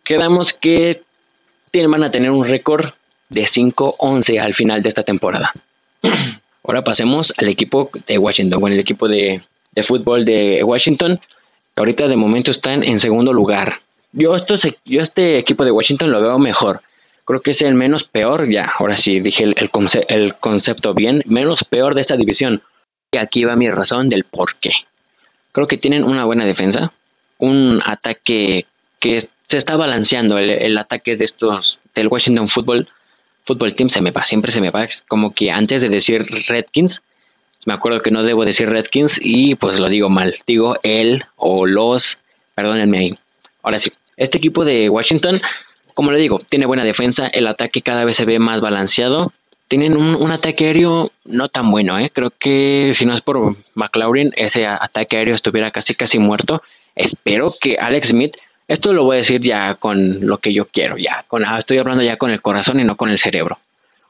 quedamos 0.03 0.53
que 0.53 1.01
van 1.87 2.03
a 2.03 2.09
tener 2.09 2.31
un 2.31 2.45
récord 2.45 2.93
de 3.29 3.43
5-11 3.43 4.39
al 4.39 4.53
final 4.53 4.81
de 4.81 4.89
esta 4.89 5.03
temporada. 5.03 5.53
Ahora 6.63 6.81
pasemos 6.81 7.33
al 7.37 7.47
equipo 7.47 7.89
de 8.07 8.17
Washington, 8.17 8.59
bueno, 8.59 8.75
el 8.75 8.81
equipo 8.81 9.07
de, 9.07 9.41
fútbol 9.81 10.25
de 10.25 10.63
Washington, 10.63 11.19
que 11.73 11.79
ahorita 11.79 12.07
de 12.07 12.15
momento 12.15 12.51
están 12.51 12.83
en 12.83 12.97
segundo 12.97 13.33
lugar. 13.33 13.81
Yo, 14.11 14.35
yo 14.85 15.01
este 15.01 15.39
equipo 15.39 15.65
de 15.65 15.71
Washington 15.71 16.11
lo 16.11 16.21
veo 16.21 16.37
mejor. 16.37 16.81
Creo 17.25 17.41
que 17.41 17.51
es 17.51 17.61
el 17.61 17.75
menos 17.75 18.03
peor, 18.03 18.49
ya, 18.49 18.73
ahora 18.77 18.95
sí 18.95 19.19
dije 19.19 19.43
el, 19.43 19.53
el 20.07 20.35
concepto 20.37 20.93
bien, 20.93 21.23
menos 21.25 21.63
peor 21.69 21.95
de 21.95 22.01
esta 22.01 22.17
división. 22.17 22.61
Y 23.11 23.17
aquí 23.17 23.43
va 23.43 23.55
mi 23.55 23.69
razón 23.69 24.09
del 24.09 24.23
por 24.23 24.57
qué. 24.57 24.71
Creo 25.51 25.67
que 25.67 25.77
tienen 25.77 26.03
una 26.03 26.25
buena 26.25 26.45
defensa, 26.45 26.93
un 27.37 27.81
ataque 27.85 28.65
que 28.99 29.29
se 29.51 29.57
está 29.57 29.75
balanceando, 29.75 30.37
el, 30.37 30.77
ataque 30.77 31.17
de 31.17 31.25
estos, 31.25 31.79
del 31.93 32.07
Washington 32.07 32.47
Football, 32.47 32.87
Football 33.41 33.73
Team, 33.73 33.89
se 33.89 33.99
me 33.99 34.13
pasa, 34.13 34.27
siempre 34.27 34.51
se 34.51 34.61
me 34.61 34.71
pasa, 34.71 35.03
como 35.09 35.33
que 35.33 35.51
antes 35.51 35.81
de 35.81 35.89
decir 35.89 36.25
Redkins, 36.47 37.01
me 37.65 37.73
acuerdo 37.73 37.99
que 37.99 38.11
no 38.11 38.23
debo 38.23 38.45
decir 38.45 38.69
Redkins 38.69 39.17
y 39.19 39.55
pues 39.55 39.77
lo 39.77 39.89
digo 39.89 40.09
mal, 40.09 40.37
digo 40.47 40.77
él 40.83 41.25
o 41.35 41.65
los, 41.65 42.17
perdónenme 42.55 42.97
ahí. 42.97 43.19
Ahora 43.61 43.79
sí, 43.79 43.91
este 44.15 44.37
equipo 44.37 44.63
de 44.63 44.87
Washington, 44.89 45.41
como 45.93 46.11
le 46.11 46.19
digo, 46.19 46.39
tiene 46.49 46.65
buena 46.65 46.83
defensa, 46.83 47.27
el 47.27 47.47
ataque 47.47 47.81
cada 47.81 48.03
vez 48.03 48.15
se 48.15 48.25
ve 48.25 48.39
más 48.39 48.61
balanceado, 48.61 49.33
tienen 49.71 49.95
un, 49.95 50.31
ataque 50.31 50.65
aéreo 50.65 51.13
no 51.23 51.47
tan 51.47 51.71
bueno, 51.71 51.97
¿eh? 51.97 52.11
Creo 52.13 52.33
que 52.37 52.91
si 52.91 53.05
no 53.05 53.13
es 53.13 53.21
por 53.21 53.55
McLaurin, 53.73 54.33
ese 54.35 54.65
ataque 54.67 55.15
aéreo 55.15 55.33
estuviera 55.33 55.71
casi 55.71 55.95
casi 55.95 56.19
muerto. 56.19 56.61
Espero 56.93 57.53
que 57.57 57.77
Alex 57.77 58.07
Smith, 58.07 58.33
esto 58.67 58.91
lo 58.91 59.05
voy 59.05 59.15
a 59.15 59.17
decir 59.19 59.39
ya 59.39 59.75
con 59.75 60.27
lo 60.27 60.39
que 60.39 60.53
yo 60.53 60.65
quiero, 60.65 60.97
ya, 60.97 61.23
con, 61.25 61.45
ah, 61.45 61.59
estoy 61.59 61.77
hablando 61.77 62.03
ya 62.03 62.17
con 62.17 62.31
el 62.31 62.41
corazón 62.41 62.81
y 62.81 62.83
no 62.83 62.97
con 62.97 63.09
el 63.09 63.17
cerebro. 63.17 63.59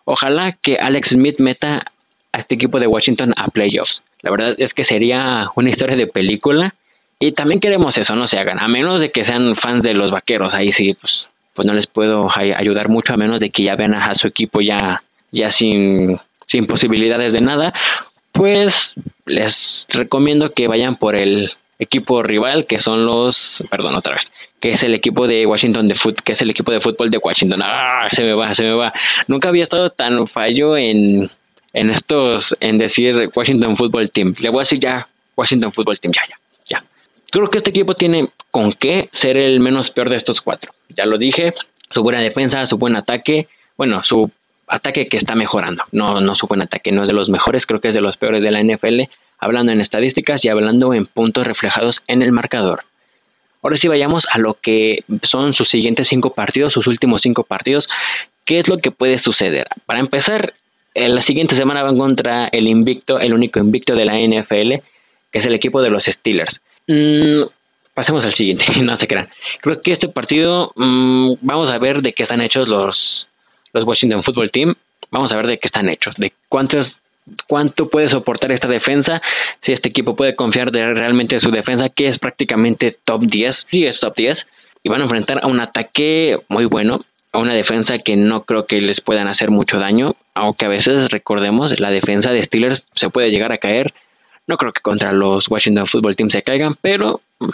Ojalá 0.06 0.58
que 0.60 0.78
Alex 0.78 1.10
Smith 1.10 1.40
meta 1.40 1.84
a 2.32 2.38
este 2.40 2.56
equipo 2.56 2.80
de 2.80 2.88
Washington 2.88 3.34
a 3.38 3.48
playoffs. 3.50 4.02
La 4.22 4.32
verdad 4.32 4.56
es 4.58 4.74
que 4.74 4.82
sería 4.82 5.48
una 5.56 5.70
historia 5.70 5.96
de 5.96 6.08
película 6.08 6.74
y 7.20 7.34
también 7.34 7.60
queremos 7.60 7.96
eso, 7.98 8.16
no 8.16 8.26
se 8.26 8.40
hagan, 8.40 8.60
a 8.60 8.68
menos 8.68 9.00
de 9.00 9.12
que 9.12 9.24
sean 9.24 9.54
fans 9.54 9.84
de 9.84 9.94
los 9.94 10.10
vaqueros, 10.10 10.56
ahí 10.56 10.72
sí, 10.72 10.96
pues 11.00 11.28
pues 11.54 11.68
no 11.68 11.74
les 11.74 11.86
puedo 11.86 12.30
ayudar 12.36 12.90
mucho 12.90 13.14
a 13.14 13.18
menos 13.18 13.40
de 13.40 13.50
que 13.50 13.64
ya 13.64 13.76
vean 13.76 13.94
a 13.94 14.14
su 14.14 14.28
equipo 14.28 14.62
ya, 14.62 15.04
ya 15.32 15.50
sin, 15.50 16.20
sin 16.46 16.66
posibilidades 16.66 17.34
de 17.34 17.42
nada, 17.42 17.74
pues 18.32 18.94
les 19.26 19.86
recomiendo 19.90 20.52
que 20.54 20.68
vayan 20.68 20.96
por 20.96 21.16
el 21.16 21.52
equipo 21.80 22.22
rival 22.22 22.66
que 22.66 22.78
son 22.78 23.06
los, 23.06 23.64
perdón 23.70 23.96
otra 23.96 24.14
vez, 24.14 24.30
que 24.62 24.72
es 24.72 24.84
el 24.84 24.94
equipo 24.94 25.28
de 25.28 25.46
Washington 25.46 25.88
de 25.88 25.96
fútbol, 25.96 26.24
que 26.24 26.32
es 26.34 26.42
el 26.42 26.52
equipo 26.52 26.72
de 26.72 26.80
fútbol 26.80 27.10
de 27.10 27.18
Washington. 27.18 27.62
Ah, 27.64 28.08
se 28.10 28.24
me 28.24 28.34
va, 28.34 28.52
se 28.54 28.64
me 28.64 28.74
va. 28.74 28.94
Nunca 29.28 29.50
había 29.50 29.64
estado 29.64 29.90
tan 29.90 30.28
fallo 30.28 30.78
en, 30.78 31.30
en 31.74 31.90
estos, 31.90 32.56
en 32.60 32.78
decir 32.78 33.30
Washington 33.36 33.76
Football 33.76 34.12
Team. 34.12 34.34
Le 34.40 34.50
voy 34.50 34.60
a 34.60 34.62
decir 34.62 34.80
ya 34.80 35.08
Washington 35.36 35.72
Football 35.72 35.98
Team, 35.98 36.14
ya, 36.14 36.22
ya, 36.30 36.36
ya. 36.36 36.41
Creo 37.32 37.48
que 37.48 37.58
este 37.58 37.70
equipo 37.70 37.96
tiene 37.96 38.30
con 38.50 38.74
qué 38.74 39.08
ser 39.12 39.38
el 39.38 39.60
menos 39.60 39.90
peor 39.90 40.10
de 40.10 40.18
estos 40.18 40.42
cuatro. 40.42 40.74
Ya 40.90 41.06
lo 41.06 41.18
dije, 41.18 41.52
su 41.90 42.04
buena 42.04 42.20
defensa, 42.20 42.66
su 42.66 42.78
buen 42.78 42.96
ataque, 42.96 43.48
bueno, 43.78 44.02
su 44.02 44.30
ataque 44.68 45.08
que 45.08 45.18
está 45.18 45.34
mejorando, 45.36 45.84
no, 45.92 46.22
no 46.22 46.36
su 46.36 46.48
buen 46.48 46.62
ataque, 46.62 46.92
no 46.92 47.02
es 47.02 47.08
de 47.08 47.14
los 47.14 47.30
mejores, 47.30 47.66
creo 47.66 47.80
que 47.80 47.90
es 47.90 47.94
de 47.94 48.02
los 48.02 48.18
peores 48.18 48.42
de 48.42 48.52
la 48.52 48.62
NFL, 48.62 49.02
hablando 49.40 49.72
en 49.72 49.80
estadísticas 49.80 50.44
y 50.46 50.50
hablando 50.50 50.94
en 50.94 51.06
puntos 51.06 51.46
reflejados 51.46 52.02
en 52.08 52.22
el 52.22 52.32
marcador. 52.32 52.84
Ahora 53.62 53.78
sí 53.78 53.88
vayamos 53.88 54.26
a 54.32 54.38
lo 54.38 54.56
que 54.56 55.04
son 55.22 55.54
sus 55.54 55.70
siguientes 55.70 56.08
cinco 56.08 56.34
partidos, 56.34 56.72
sus 56.72 56.88
últimos 56.88 57.22
cinco 57.22 57.44
partidos. 57.44 57.88
¿Qué 58.46 58.60
es 58.60 58.68
lo 58.68 58.78
que 58.80 58.92
puede 58.92 59.20
suceder? 59.20 59.68
Para 59.86 60.00
empezar, 60.00 60.54
en 60.96 61.14
la 61.16 61.22
siguiente 61.22 61.56
semana 61.56 61.84
van 61.84 61.98
contra 61.98 62.48
el 62.48 62.68
invicto, 62.68 63.20
el 63.20 63.34
único 63.34 63.60
invicto 63.60 63.96
de 63.96 64.06
la 64.06 64.18
NFL, 64.18 64.84
que 65.32 65.38
es 65.38 65.46
el 65.46 65.54
equipo 65.54 65.82
de 65.82 65.90
los 65.92 66.04
Steelers. 66.04 66.60
Mm, 66.88 67.44
pasemos 67.94 68.24
al 68.24 68.32
siguiente, 68.32 68.66
no 68.84 68.98
se 68.98 69.08
crean. 69.08 69.30
Creo 69.62 69.80
que 69.82 69.92
este 69.92 70.08
partido 70.08 70.72
mm, 70.76 71.34
vamos 71.42 71.70
a 71.70 71.78
ver 71.78 72.02
de 72.02 72.14
qué 72.14 72.24
están 72.24 72.42
hechos 72.42 72.68
los, 72.68 73.28
los 73.74 73.84
Washington 73.84 74.24
Football 74.24 74.50
Team. 74.50 74.76
Vamos 75.10 75.32
a 75.32 75.36
ver 75.36 75.48
de 75.48 75.58
qué 75.58 75.68
están 75.68 75.90
hechos, 75.90 76.16
de 76.16 76.34
cuántos 76.48 77.02
cuánto 77.48 77.88
puede 77.88 78.08
soportar 78.08 78.52
esta 78.52 78.68
defensa, 78.68 79.22
si 79.60 79.72
este 79.72 79.90
equipo 79.90 80.16
puede 80.16 80.36
confiar 80.36 80.72
de 80.72 80.94
realmente 80.94 81.38
su 81.38 81.52
defensa, 81.52 81.90
que 81.90 82.08
es 82.08 82.18
prácticamente 82.18 82.98
top 83.04 83.22
10, 83.22 83.66
sí 83.68 83.86
es 83.86 84.00
top 84.00 84.16
10, 84.16 84.48
y 84.84 84.90
van 84.90 85.02
a 85.02 85.04
enfrentar 85.04 85.40
a 85.44 85.48
un 85.48 85.60
ataque 85.60 86.40
muy 86.50 86.66
bueno, 86.66 87.06
a 87.32 87.40
una 87.40 87.54
defensa 87.54 88.00
que 88.00 88.18
no 88.18 88.44
creo 88.44 88.66
que 88.66 88.82
les 88.82 89.00
puedan 89.00 89.28
hacer 89.28 89.52
mucho 89.52 89.78
daño, 89.78 90.16
aunque 90.34 90.66
a 90.66 90.70
veces 90.70 91.10
recordemos, 91.12 91.80
la 91.80 91.92
defensa 91.92 92.32
de 92.32 92.42
Steelers 92.42 92.88
se 92.92 93.10
puede 93.10 93.30
llegar 93.30 93.52
a 93.52 93.58
caer, 93.58 93.94
no 94.52 94.58
creo 94.58 94.74
que 94.74 94.82
contra 94.82 95.14
los 95.14 95.48
Washington 95.50 95.86
Football 95.86 96.14
Team 96.14 96.28
se 96.28 96.42
caigan, 96.42 96.76
pero 96.82 97.22
mm, 97.40 97.50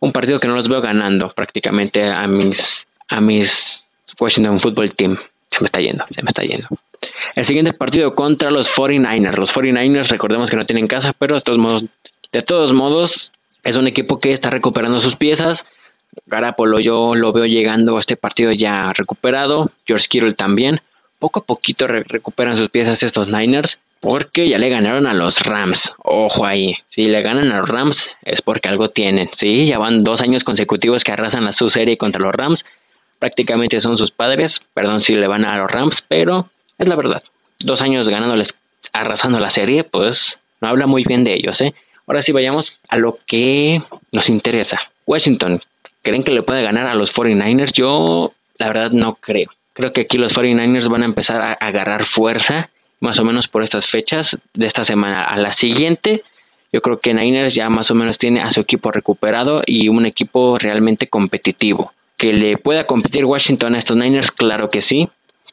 un 0.00 0.12
partido 0.12 0.38
que 0.38 0.48
no 0.48 0.54
los 0.54 0.66
veo 0.66 0.80
ganando 0.80 1.30
prácticamente 1.30 2.08
a 2.08 2.26
mis, 2.26 2.86
a 3.10 3.20
mis 3.20 3.84
Washington 4.18 4.58
Football 4.58 4.94
Team. 4.94 5.18
Se 5.48 5.60
me 5.60 5.66
está 5.66 5.80
yendo, 5.80 6.04
se 6.08 6.22
me 6.22 6.30
está 6.30 6.42
yendo. 6.42 6.66
El 7.34 7.44
siguiente 7.44 7.74
partido 7.74 8.14
contra 8.14 8.50
los 8.50 8.66
49ers. 8.74 9.36
Los 9.36 9.54
49ers, 9.54 10.08
recordemos 10.08 10.48
que 10.48 10.56
no 10.56 10.64
tienen 10.64 10.86
casa, 10.86 11.12
pero 11.12 11.34
de 11.34 11.42
todos 11.42 11.58
modos, 11.58 11.84
de 12.32 12.42
todos 12.42 12.72
modos 12.72 13.30
es 13.62 13.74
un 13.76 13.86
equipo 13.86 14.18
que 14.18 14.30
está 14.30 14.48
recuperando 14.48 14.98
sus 15.00 15.14
piezas. 15.14 15.62
Garapolo 16.26 16.80
yo 16.80 17.14
lo 17.14 17.30
veo 17.32 17.44
llegando 17.44 17.96
a 17.96 17.98
este 17.98 18.16
partido 18.16 18.52
ya 18.52 18.90
recuperado. 18.92 19.70
George 19.86 20.06
Kittle 20.08 20.32
también. 20.32 20.80
Poco 21.18 21.40
a 21.40 21.44
poquito 21.44 21.86
recuperan 21.86 22.56
sus 22.56 22.70
piezas 22.70 23.02
estos 23.02 23.28
Niners 23.28 23.78
porque 24.04 24.50
ya 24.50 24.58
le 24.58 24.68
ganaron 24.68 25.06
a 25.06 25.14
los 25.14 25.40
Rams. 25.40 25.90
Ojo 25.96 26.44
ahí, 26.44 26.76
si 26.88 27.04
le 27.04 27.22
ganan 27.22 27.50
a 27.50 27.60
los 27.60 27.68
Rams 27.68 28.06
es 28.20 28.42
porque 28.42 28.68
algo 28.68 28.90
tienen. 28.90 29.30
Sí, 29.32 29.64
ya 29.64 29.78
van 29.78 30.02
dos 30.02 30.20
años 30.20 30.42
consecutivos 30.42 31.02
que 31.02 31.12
arrasan 31.12 31.46
a 31.46 31.52
su 31.52 31.68
serie 31.68 31.96
contra 31.96 32.20
los 32.20 32.34
Rams. 32.34 32.66
Prácticamente 33.18 33.80
son 33.80 33.96
sus 33.96 34.10
padres. 34.10 34.60
Perdón 34.74 35.00
si 35.00 35.14
le 35.14 35.26
van 35.26 35.46
a 35.46 35.56
los 35.56 35.70
Rams, 35.70 36.04
pero 36.06 36.50
es 36.76 36.86
la 36.86 36.96
verdad. 36.96 37.22
Dos 37.60 37.80
años 37.80 38.06
ganándoles, 38.06 38.52
arrasando 38.92 39.40
la 39.40 39.48
serie, 39.48 39.84
pues 39.84 40.36
no 40.60 40.68
habla 40.68 40.86
muy 40.86 41.04
bien 41.04 41.24
de 41.24 41.32
ellos, 41.32 41.58
¿eh? 41.62 41.72
Ahora 42.06 42.20
sí 42.20 42.30
vayamos 42.30 42.78
a 42.90 42.98
lo 42.98 43.16
que 43.26 43.82
nos 44.12 44.28
interesa. 44.28 44.82
Washington, 45.06 45.62
¿creen 46.02 46.20
que 46.20 46.30
le 46.30 46.42
puede 46.42 46.62
ganar 46.62 46.88
a 46.88 46.94
los 46.94 47.16
49ers? 47.16 47.70
Yo, 47.74 48.34
la 48.58 48.66
verdad, 48.66 48.90
no 48.90 49.14
creo. 49.14 49.48
Creo 49.72 49.90
que 49.90 50.02
aquí 50.02 50.18
los 50.18 50.36
49ers 50.36 50.90
van 50.90 51.00
a 51.00 51.06
empezar 51.06 51.40
a 51.40 51.52
agarrar 51.54 52.04
fuerza, 52.04 52.68
más 53.00 53.18
o 53.18 53.24
menos 53.24 53.46
por 53.48 53.62
estas 53.62 53.86
fechas 53.86 54.36
de 54.54 54.66
esta 54.66 54.82
semana 54.82 55.24
a 55.24 55.36
la 55.36 55.50
siguiente. 55.50 56.22
Yo 56.72 56.80
creo 56.80 56.98
que 56.98 57.14
Niners 57.14 57.54
ya 57.54 57.68
más 57.68 57.90
o 57.90 57.94
menos 57.94 58.16
tiene 58.16 58.40
a 58.40 58.48
su 58.48 58.60
equipo 58.60 58.90
recuperado 58.90 59.62
y 59.66 59.88
un 59.88 60.06
equipo 60.06 60.58
realmente 60.58 61.08
competitivo. 61.08 61.92
Que 62.16 62.32
le 62.32 62.58
pueda 62.58 62.84
competir 62.84 63.24
Washington 63.24 63.74
a 63.74 63.76
estos 63.76 63.96
Niners, 63.96 64.30
claro 64.30 64.68
que 64.68 64.80
sí. 64.80 65.08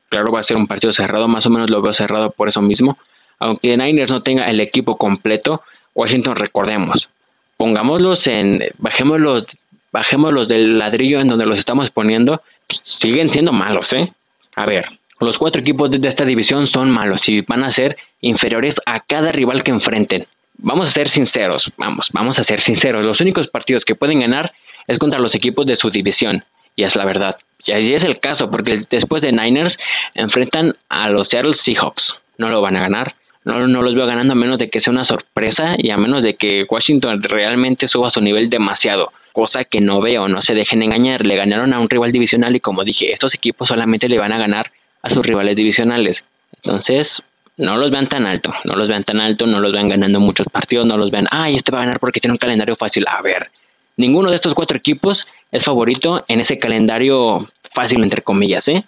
Claro, 0.10 0.32
va 0.32 0.40
a 0.40 0.42
ser 0.42 0.58
un 0.58 0.68
partido 0.68 0.92
cerrado, 0.92 1.28
más 1.28 1.46
o 1.46 1.50
menos 1.50 1.70
lo 1.70 1.82
veo 1.82 1.92
cerrado 1.92 2.32
por 2.32 2.48
eso 2.48 2.62
mismo. 2.62 2.98
Aunque 3.40 3.76
Niners 3.78 4.12
no 4.12 4.22
tenga 4.22 4.50
el 4.50 4.60
equipo 4.60 4.98
completo, 4.98 5.64
Washington 5.96 6.36
recordemos, 6.36 7.10
pongámoslos 7.58 8.28
en, 8.28 8.64
bajémoslos, 8.78 9.46
bajémoslos 9.92 10.48
del 10.48 10.78
ladrillo 10.78 11.20
en 11.20 11.28
donde 11.28 11.46
los 11.46 11.58
estamos 11.58 11.90
poniendo, 11.90 12.42
siguen 12.68 13.30
siendo 13.30 13.52
malos, 13.52 13.94
¿eh? 13.94 14.14
A 14.56 14.66
ver, 14.66 14.86
los 15.26 15.38
cuatro 15.38 15.62
equipos 15.62 15.90
de 15.90 16.08
esta 16.08 16.26
división 16.26 16.66
son 16.66 16.90
malos 16.90 17.30
y 17.30 17.42
van 17.42 17.64
a 17.64 17.70
ser 17.70 17.98
inferiores 18.22 18.80
a 18.86 19.00
cada 19.02 19.32
rival 19.32 19.62
que 19.62 19.72
enfrenten. 19.72 20.26
Vamos 20.58 20.90
a 20.90 20.94
ser 20.94 21.08
sinceros, 21.08 21.72
vamos, 21.78 22.10
vamos 22.14 22.38
a 22.38 22.42
ser 22.42 22.60
sinceros. 22.60 23.04
Los 23.04 23.22
únicos 23.22 23.48
partidos 23.48 23.84
que 23.84 23.96
pueden 23.96 24.20
ganar 24.20 24.52
es 24.88 24.98
contra 24.98 25.20
los 25.20 25.36
equipos 25.36 25.66
de 25.66 25.76
su 25.76 25.90
división. 25.90 26.44
Y 26.76 26.84
es 26.84 26.96
la 26.96 27.06
verdad. 27.06 27.36
Y 27.66 27.72
allí 27.74 27.94
es 27.94 28.04
el 28.04 28.18
caso, 28.18 28.50
porque 28.50 28.84
después 28.90 29.22
de 29.22 29.32
Niners 29.32 29.78
enfrentan 30.16 30.76
a 30.90 31.10
los 31.10 31.30
Seattle 31.30 31.52
Seahawks. 31.52 32.16
No 32.38 32.50
lo 32.50 32.62
van 32.62 32.76
a 32.78 32.82
ganar. 32.82 33.16
No, 33.44 33.68
no 33.68 33.82
los 33.82 33.96
veo 33.96 34.06
ganando 34.06 34.34
a 34.34 34.36
menos 34.36 34.60
de 34.60 34.70
que 34.70 34.80
sea 34.80 34.94
una 34.94 35.04
sorpresa 35.04 35.76
y 35.78 35.90
a 35.90 35.98
menos 35.98 36.22
de 36.22 36.36
que 36.36 36.66
Washington 36.70 37.22
realmente 37.24 37.88
suba 37.88 38.08
su 38.08 38.22
nivel 38.22 38.50
demasiado. 38.50 39.12
Cosa 39.34 39.64
que 39.64 39.82
no 39.82 40.00
veo, 40.00 40.28
no 40.28 40.40
se 40.40 40.54
dejen 40.54 40.84
engañar. 40.84 41.26
Le 41.26 41.36
ganaron 41.36 41.74
a 41.74 41.80
un 41.80 41.90
rival 41.90 42.12
divisional 42.12 42.56
y 42.56 42.60
como 42.60 42.84
dije, 42.84 43.12
estos 43.12 43.34
equipos 43.34 43.68
solamente 43.68 44.08
le 44.08 44.20
van 44.20 44.32
a 44.32 44.40
ganar 44.40 44.72
a 45.02 45.10
sus 45.10 45.26
rivales 45.26 45.56
divisionales. 45.56 46.24
Entonces, 46.56 47.22
no 47.58 47.78
los 47.78 47.92
vean 47.92 48.08
tan 48.08 48.26
alto, 48.26 48.54
no 48.66 48.76
los 48.76 48.88
vean 48.88 49.04
tan 49.04 49.20
alto, 49.20 49.46
no 49.46 49.60
los 49.60 49.72
vean 49.72 49.88
ganando 49.88 50.20
muchos 50.20 50.46
partidos, 50.52 50.86
no 50.86 50.98
los 50.98 51.12
vean, 51.12 51.28
ay, 51.32 51.56
este 51.56 51.72
va 51.72 51.80
a 51.80 51.82
ganar 51.82 52.00
porque 52.00 52.20
tiene 52.20 52.34
un 52.34 52.38
calendario 52.38 52.76
fácil. 52.76 53.06
A 53.08 53.22
ver, 53.22 53.50
Ninguno 53.98 54.30
de 54.30 54.36
estos 54.36 54.54
cuatro 54.54 54.78
equipos 54.78 55.28
es 55.52 55.64
favorito 55.64 56.24
en 56.28 56.40
ese 56.40 56.58
calendario 56.58 57.48
fácil, 57.72 58.02
entre 58.02 58.22
comillas. 58.22 58.68
¿eh? 58.68 58.84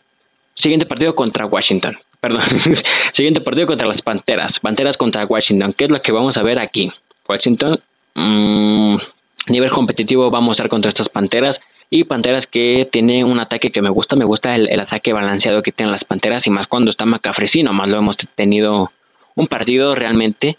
Siguiente 0.53 0.85
partido 0.85 1.13
contra 1.13 1.45
Washington. 1.45 1.97
Perdón. 2.19 2.41
Siguiente 3.11 3.41
partido 3.41 3.67
contra 3.67 3.85
las 3.85 4.01
Panteras. 4.01 4.59
Panteras 4.59 4.95
contra 4.95 5.25
Washington. 5.25 5.73
¿Qué 5.73 5.85
es 5.85 5.91
lo 5.91 5.99
que 5.99 6.11
vamos 6.11 6.37
a 6.37 6.43
ver 6.43 6.57
aquí? 6.59 6.91
Washington. 7.27 7.79
Mmm, 8.15 8.95
nivel 9.47 9.69
competitivo 9.71 10.29
vamos 10.29 10.53
a 10.53 10.55
estar 10.55 10.69
contra 10.69 10.89
estas 10.89 11.09
Panteras. 11.09 11.59
Y 11.95 12.05
Panteras 12.05 12.47
que 12.47 12.87
tiene 12.91 13.23
un 13.23 13.39
ataque 13.39 13.69
que 13.69 13.79
me 13.83 13.91
gusta. 13.91 14.15
Me 14.15 14.25
gusta 14.25 14.55
el, 14.55 14.79
ataque 14.79 15.13
balanceado 15.13 15.61
que 15.61 15.71
tienen 15.71 15.91
las 15.91 16.03
Panteras. 16.03 16.47
Y 16.47 16.49
más 16.49 16.65
cuando 16.65 16.89
está 16.89 17.05
McCaffrey. 17.05 17.45
Sí, 17.45 17.61
nomás 17.61 17.87
lo 17.87 17.97
hemos 17.97 18.15
tenido 18.33 18.91
un 19.35 19.45
partido 19.45 19.93
realmente. 19.93 20.57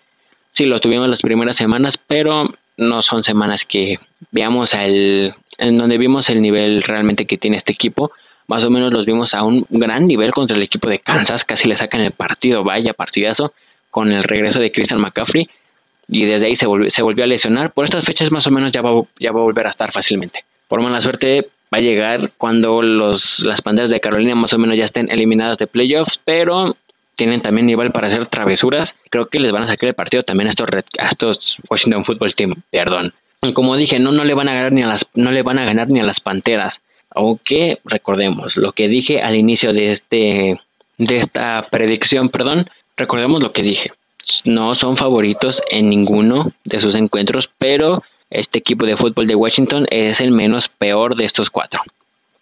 Sí, 0.52 0.64
lo 0.64 0.78
tuvimos 0.78 1.08
las 1.08 1.20
primeras 1.20 1.56
semanas. 1.56 1.96
Pero 2.06 2.54
no 2.76 3.00
son 3.00 3.20
semanas 3.20 3.64
que 3.64 3.98
veamos 4.30 4.74
el, 4.74 5.34
en 5.58 5.74
donde 5.74 5.98
vimos 5.98 6.30
el 6.30 6.40
nivel 6.40 6.84
realmente 6.84 7.26
que 7.26 7.36
tiene 7.36 7.56
este 7.56 7.72
equipo. 7.72 8.12
Más 8.46 8.62
o 8.62 8.70
menos 8.70 8.92
los 8.92 9.04
vimos 9.04 9.34
a 9.34 9.42
un 9.42 9.66
gran 9.70 10.06
nivel 10.06 10.30
contra 10.30 10.54
el 10.54 10.62
equipo 10.62 10.88
de 10.88 11.00
Kansas, 11.00 11.42
casi 11.42 11.66
le 11.66 11.74
sacan 11.74 12.00
el 12.00 12.12
partido, 12.12 12.62
vaya 12.62 12.92
partidazo, 12.92 13.54
con 13.90 14.12
el 14.12 14.22
regreso 14.22 14.60
de 14.60 14.70
Christian 14.70 15.00
McCaffrey. 15.00 15.50
Y 16.06 16.26
desde 16.26 16.46
ahí 16.46 16.54
se 16.54 16.66
volvió, 16.66 16.88
se 16.88 17.02
volvió 17.02 17.24
a 17.24 17.26
lesionar. 17.26 17.72
Por 17.72 17.86
estas 17.86 18.04
fechas 18.04 18.30
más 18.30 18.46
o 18.46 18.52
menos 18.52 18.72
ya 18.72 18.82
va, 18.82 19.02
ya 19.18 19.32
va 19.32 19.40
a 19.40 19.42
volver 19.42 19.66
a 19.66 19.70
estar 19.70 19.90
fácilmente. 19.90 20.44
Por 20.68 20.80
mala 20.80 21.00
suerte 21.00 21.48
va 21.72 21.78
a 21.78 21.80
llegar 21.80 22.32
cuando 22.38 22.82
los, 22.82 23.40
las 23.40 23.60
pandas 23.60 23.88
de 23.88 24.00
Carolina 24.00 24.34
más 24.34 24.52
o 24.52 24.58
menos 24.58 24.76
ya 24.76 24.84
estén 24.84 25.10
eliminadas 25.10 25.58
de 25.58 25.66
playoffs, 25.66 26.20
pero 26.24 26.76
tienen 27.16 27.40
también 27.40 27.66
nivel 27.66 27.90
para 27.90 28.06
hacer 28.06 28.26
travesuras. 28.26 28.94
Creo 29.10 29.26
que 29.26 29.40
les 29.40 29.52
van 29.52 29.64
a 29.64 29.66
sacar 29.66 29.88
el 29.88 29.94
partido 29.94 30.22
también 30.22 30.48
a 30.48 30.52
estos, 30.52 30.68
estos 30.92 31.56
Washington 31.68 32.04
Football 32.04 32.34
Team, 32.34 32.54
perdón. 32.70 33.12
Como 33.52 33.76
dije, 33.76 33.98
no, 33.98 34.10
no 34.10 34.24
le 34.24 34.34
van 34.34 34.48
a 34.48 34.54
ganar 34.54 34.72
ni 34.72 34.82
a 34.82 34.86
las, 34.86 35.04
no 35.14 35.30
le 35.30 35.42
van 35.42 35.58
a 35.58 35.64
ganar 35.64 35.90
ni 35.90 36.00
a 36.00 36.04
las 36.04 36.20
Panteras. 36.20 36.80
Aunque 37.10 37.78
recordemos 37.84 38.56
lo 38.56 38.72
que 38.72 38.88
dije 38.88 39.20
al 39.22 39.36
inicio 39.36 39.72
de 39.72 39.90
este, 39.90 40.60
de 40.98 41.16
esta 41.16 41.66
predicción, 41.70 42.28
perdón, 42.30 42.68
recordemos 42.96 43.42
lo 43.42 43.50
que 43.50 43.62
dije. 43.62 43.92
No 44.44 44.72
son 44.72 44.96
favoritos 44.96 45.60
en 45.70 45.88
ninguno 45.88 46.52
de 46.64 46.78
sus 46.78 46.94
encuentros, 46.94 47.50
pero 47.58 48.02
este 48.34 48.58
equipo 48.58 48.84
de 48.84 48.96
fútbol 48.96 49.26
de 49.26 49.34
Washington 49.34 49.86
es 49.90 50.20
el 50.20 50.30
menos 50.30 50.68
peor 50.68 51.16
de 51.16 51.24
estos 51.24 51.50
cuatro. 51.50 51.80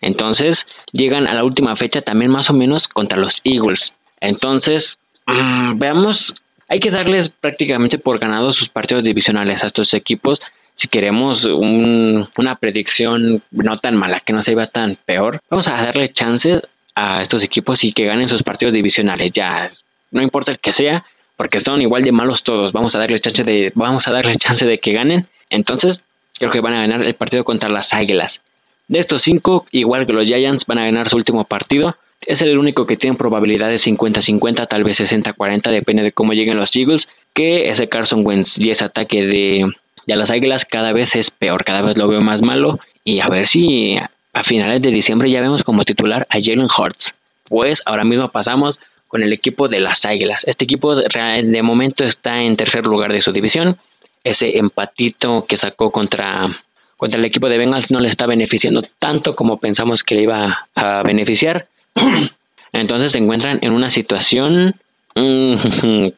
Entonces 0.01 0.65
llegan 0.91 1.27
a 1.27 1.35
la 1.35 1.45
última 1.45 1.75
fecha 1.75 2.03
también 2.03 2.31
más 2.31 2.51
o 2.51 2.53
menos 2.53 2.89
contra 2.89 3.19
los 3.19 3.41
Eagles. 3.45 3.93
Entonces, 4.21 4.99
mm, 5.27 5.79
veamos, 5.79 6.33
hay 6.69 6.79
que 6.79 6.91
darles 6.91 7.29
prácticamente 7.29 7.99
por 7.99 8.19
ganados 8.19 8.57
sus 8.57 8.69
partidos 8.69 9.05
divisionales 9.05 9.63
a 9.63 9.67
estos 9.67 9.95
equipos. 9.95 10.41
si 10.75 10.89
queremos 10.89 11.45
una 11.45 12.57
predicción 12.57 13.43
no 13.51 13.77
tan 13.77 13.95
mala, 13.95 14.21
que 14.21 14.33
no 14.33 14.41
se 14.41 14.53
iba 14.53 14.69
tan 14.69 14.97
peor, 15.05 15.39
vamos 15.51 15.69
a 15.69 15.73
darle 15.73 16.11
chance 16.11 16.63
a 16.95 17.21
estos 17.21 17.43
equipos 17.43 17.85
y 17.85 17.93
que 17.93 18.07
ganen 18.07 18.27
sus 18.27 18.43
partidos 18.43 18.73
divisionales. 18.73 19.31
Ya, 19.33 19.69
no 20.13 20.23
importa 20.23 20.51
el 20.51 20.59
que 20.59 20.73
sea, 20.73 21.05
porque 21.37 21.59
son 21.59 21.83
igual 21.83 22.03
de 22.05 22.13
malos 22.13 22.43
todos. 22.43 22.73
Vamos 22.73 22.95
a 22.95 22.99
darle 22.99 23.19
chance 23.19 23.45
de, 23.45 23.73
vamos 23.75 24.07
a 24.09 24.13
darle 24.13 24.35
chance 24.37 24.65
de 24.65 24.79
que 24.79 24.93
ganen. 24.93 25.27
Entonces, 25.53 26.03
creo 26.39 26.51
que 26.51 26.61
van 26.61 26.75
a 26.75 26.81
ganar 26.81 27.03
el 27.03 27.15
partido 27.15 27.45
contra 27.45 27.69
las 27.69 27.93
Águilas. 27.95 28.41
De 28.89 28.99
estos 28.99 29.23
cinco, 29.23 29.67
igual 29.71 30.07
que 30.07 30.13
los 30.13 30.27
Giants, 30.27 30.67
van 30.67 30.79
a 30.79 30.85
ganar 30.85 31.09
su 31.09 31.17
último 31.17 31.45
partido. 31.45 31.97
Es 32.27 32.41
el 32.41 32.59
único 32.59 32.85
que 32.85 32.97
tiene 32.97 33.17
probabilidades 33.17 33.87
50-50, 33.87 34.67
tal 34.67 34.85
vez 34.85 35.01
60-40, 35.01 35.71
depende 35.71 36.03
de 36.03 36.13
cómo 36.13 36.33
lleguen 36.33 36.57
los 36.57 36.75
Eagles, 36.75 37.09
que 37.35 37.69
es 37.69 37.79
el 37.79 37.89
Carson 37.89 38.27
Wentz 38.27 38.59
y 38.59 38.71
ese 38.71 38.85
ataque 38.85 39.25
de, 39.25 39.71
de 40.07 40.17
las 40.17 40.31
Águilas 40.31 40.65
cada 40.65 40.93
vez 40.93 41.15
es 41.17 41.31
peor, 41.31 41.65
cada 41.65 41.83
vez 41.83 41.97
lo 41.97 42.09
veo 42.09 42.21
más 42.21 42.41
malo. 42.41 42.79
Y 43.05 43.21
a 43.21 43.29
ver 43.29 43.47
si 43.47 43.97
a 44.33 44.43
finales 44.43 44.81
de 44.81 44.91
diciembre 44.91 45.31
ya 45.31 45.41
vemos 45.41 45.63
como 45.63 45.83
titular 45.83 46.27
a 46.31 46.35
Jalen 46.41 46.67
Hurts. 46.77 47.13
Pues 47.49 47.83
ahora 47.85 48.05
mismo 48.05 48.31
pasamos 48.31 48.79
con 49.09 49.23
el 49.23 49.33
equipo 49.33 49.69
de 49.69 49.81
las 49.81 50.05
Águilas. 50.05 50.43
Este 50.45 50.65
equipo 50.65 50.95
de 50.95 51.63
momento 51.63 52.05
está 52.05 52.41
en 52.43 52.55
tercer 52.55 52.85
lugar 52.87 53.13
de 53.13 53.21
su 53.21 53.31
división. 53.33 53.77
Ese 54.25 54.59
empatito 54.59 55.45
que 55.47 55.57
sacó 55.57 55.91
contra, 55.91 56.65
contra 56.97 57.19
el 57.19 57.25
equipo 57.25 57.49
de 57.49 57.59
Bengals 57.59 57.91
no 57.91 58.01
le 58.01 58.09
está 58.09 58.27
beneficiando 58.27 58.83
tanto 58.99 59.35
como 59.35 59.59
pensamos 59.59 60.03
que 60.03 60.15
le 60.15 60.23
iba 60.23 60.69
a 60.75 61.03
beneficiar. 61.03 61.67
Entonces 62.73 63.11
se 63.11 63.19
encuentran 63.19 63.59
en 63.63 63.73
una 63.73 63.89
situación 63.89 64.75
en 65.15 66.15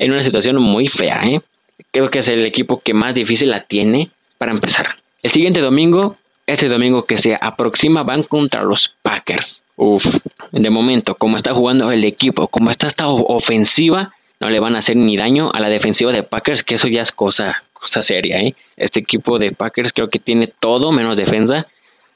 una 0.00 0.20
situación 0.20 0.56
muy 0.56 0.88
fea. 0.88 1.22
¿eh? 1.24 1.40
Creo 1.92 2.08
que 2.08 2.18
es 2.18 2.28
el 2.28 2.44
equipo 2.44 2.80
que 2.80 2.94
más 2.94 3.14
difícil 3.14 3.50
la 3.50 3.64
tiene 3.64 4.10
para 4.38 4.52
empezar. 4.52 4.96
El 5.22 5.30
siguiente 5.30 5.60
domingo 5.60 6.16
este 6.46 6.68
domingo 6.68 7.04
que 7.04 7.16
se 7.16 7.36
aproxima 7.40 8.02
van 8.02 8.22
contra 8.22 8.62
los 8.62 8.92
Packers. 9.02 9.60
Uf, 9.76 10.14
de 10.52 10.70
momento, 10.70 11.14
como 11.14 11.36
está 11.36 11.54
jugando 11.54 11.90
el 11.90 12.04
equipo, 12.04 12.46
como 12.48 12.70
está 12.70 12.86
esta 12.86 13.08
ofensiva, 13.08 14.12
no 14.40 14.50
le 14.50 14.60
van 14.60 14.74
a 14.74 14.78
hacer 14.78 14.96
ni 14.96 15.16
daño 15.16 15.50
a 15.52 15.60
la 15.60 15.68
defensiva 15.68 16.12
de 16.12 16.22
Packers, 16.22 16.62
que 16.62 16.74
eso 16.74 16.88
ya 16.88 17.00
es 17.00 17.10
cosa, 17.10 17.62
cosa 17.72 18.00
seria. 18.00 18.40
¿eh? 18.40 18.54
Este 18.76 19.00
equipo 19.00 19.38
de 19.38 19.52
Packers 19.52 19.92
creo 19.92 20.08
que 20.08 20.18
tiene 20.18 20.48
todo 20.48 20.92
menos 20.92 21.16
defensa. 21.16 21.66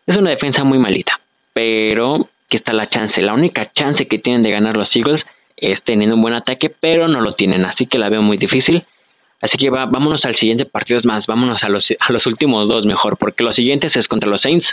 Es 0.06 0.16
una 0.16 0.30
defensa 0.30 0.64
muy 0.64 0.78
malita, 0.78 1.20
pero 1.52 2.28
que 2.48 2.56
está 2.56 2.72
la 2.72 2.86
chance. 2.86 3.22
La 3.22 3.34
única 3.34 3.70
chance 3.70 4.06
que 4.06 4.18
tienen 4.18 4.42
de 4.42 4.50
ganar 4.50 4.76
los 4.76 4.94
Eagles 4.96 5.24
es 5.56 5.82
teniendo 5.82 6.16
un 6.16 6.22
buen 6.22 6.34
ataque, 6.34 6.70
pero 6.70 7.08
no 7.08 7.20
lo 7.20 7.32
tienen, 7.34 7.64
así 7.64 7.86
que 7.86 7.98
la 7.98 8.08
veo 8.08 8.22
muy 8.22 8.36
difícil. 8.36 8.84
Así 9.40 9.56
que 9.56 9.70
vámonos 9.70 10.24
al 10.24 10.34
siguiente 10.34 10.64
partido 10.64 11.00
más, 11.04 11.26
vámonos 11.26 11.62
a 11.62 11.68
los, 11.68 11.92
a 12.00 12.12
los 12.12 12.26
últimos 12.26 12.68
dos 12.68 12.84
mejor, 12.84 13.16
porque 13.16 13.44
los 13.44 13.54
siguientes 13.54 13.94
es 13.94 14.08
contra 14.08 14.28
los 14.28 14.40
Saints. 14.40 14.72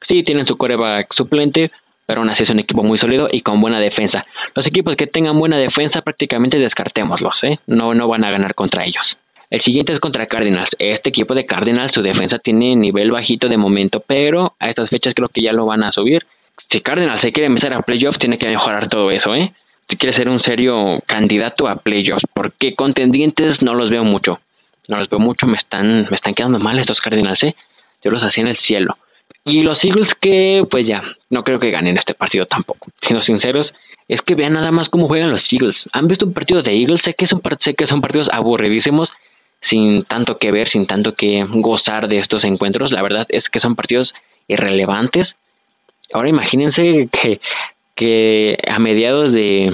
Sí, 0.00 0.22
tienen 0.22 0.44
su 0.44 0.56
coreback 0.56 1.12
suplente, 1.12 1.70
pero 2.06 2.20
aún 2.20 2.30
así 2.30 2.42
es 2.42 2.50
un 2.50 2.58
equipo 2.58 2.82
muy 2.82 2.96
sólido 2.96 3.28
y 3.30 3.40
con 3.40 3.60
buena 3.60 3.80
defensa. 3.80 4.26
Los 4.54 4.66
equipos 4.66 4.94
que 4.94 5.06
tengan 5.06 5.38
buena 5.38 5.56
defensa 5.56 6.02
prácticamente 6.02 6.58
descartémoslos, 6.58 7.44
¿eh? 7.44 7.60
no, 7.66 7.94
no 7.94 8.08
van 8.08 8.24
a 8.24 8.30
ganar 8.30 8.54
contra 8.54 8.84
ellos. 8.84 9.16
El 9.50 9.60
siguiente 9.60 9.92
es 9.92 9.98
contra 9.98 10.26
Cardinals. 10.26 10.74
Este 10.78 11.10
equipo 11.10 11.34
de 11.34 11.44
Cardinals, 11.44 11.92
su 11.92 12.02
defensa 12.02 12.38
tiene 12.38 12.74
nivel 12.76 13.10
bajito 13.10 13.48
de 13.48 13.56
momento, 13.56 14.00
pero 14.00 14.54
a 14.58 14.68
estas 14.68 14.88
fechas 14.88 15.12
creo 15.14 15.28
que 15.28 15.42
ya 15.42 15.52
lo 15.52 15.66
van 15.66 15.84
a 15.84 15.90
subir. 15.90 16.26
Si 16.66 16.80
Cardinals 16.80 17.20
se 17.20 17.30
quiere 17.30 17.46
empezar 17.46 17.72
a 17.74 17.82
playoffs, 17.82 18.16
tiene 18.16 18.36
que 18.36 18.48
mejorar 18.48 18.86
todo 18.86 19.10
eso, 19.10 19.34
¿eh? 19.34 19.52
si 19.84 19.96
quiere 19.96 20.12
ser 20.12 20.28
un 20.28 20.38
serio 20.38 21.00
candidato 21.06 21.68
a 21.68 21.76
playoffs, 21.76 22.22
porque 22.32 22.74
contendientes 22.74 23.62
no 23.62 23.74
los 23.74 23.90
veo 23.90 24.04
mucho. 24.04 24.40
No 24.88 24.98
los 24.98 25.08
veo 25.08 25.18
mucho, 25.18 25.46
me 25.46 25.56
están, 25.56 26.02
me 26.02 26.12
están 26.12 26.34
quedando 26.34 26.58
mal 26.58 26.78
estos 26.78 27.00
Cardinals, 27.00 27.42
¿eh? 27.42 27.54
Yo 28.02 28.10
los 28.10 28.22
hacía 28.22 28.42
en 28.42 28.48
el 28.48 28.56
cielo. 28.56 28.98
Y 29.44 29.62
los 29.62 29.84
Eagles 29.84 30.14
que, 30.14 30.64
pues 30.70 30.86
ya, 30.86 31.02
no 31.30 31.42
creo 31.42 31.58
que 31.58 31.70
ganen 31.70 31.96
este 31.96 32.14
partido 32.14 32.46
tampoco. 32.46 32.88
Siendo 32.98 33.20
sinceros, 33.20 33.74
es 34.08 34.20
que 34.20 34.34
vean 34.34 34.54
nada 34.54 34.70
más 34.72 34.88
cómo 34.88 35.06
juegan 35.06 35.30
los 35.30 35.52
Eagles. 35.52 35.88
¿Han 35.92 36.06
visto 36.06 36.26
un 36.26 36.32
partido 36.32 36.62
de 36.62 36.72
Eagles? 36.72 37.02
Sé 37.02 37.14
que 37.14 37.26
son, 37.26 37.40
partidos 37.40 38.28
aburridísimos, 38.32 39.12
sin 39.58 40.04
tanto 40.04 40.38
que 40.38 40.50
ver, 40.50 40.66
sin 40.66 40.86
tanto 40.86 41.14
que 41.14 41.44
gozar 41.48 42.08
de 42.08 42.16
estos 42.16 42.44
encuentros. 42.44 42.90
La 42.90 43.02
verdad 43.02 43.26
es 43.28 43.48
que 43.48 43.58
son 43.58 43.74
partidos 43.74 44.14
irrelevantes. 44.46 45.36
Ahora 46.12 46.28
imagínense 46.28 47.08
que 47.10 47.40
que 47.94 48.58
a 48.68 48.78
mediados 48.78 49.32
de, 49.32 49.72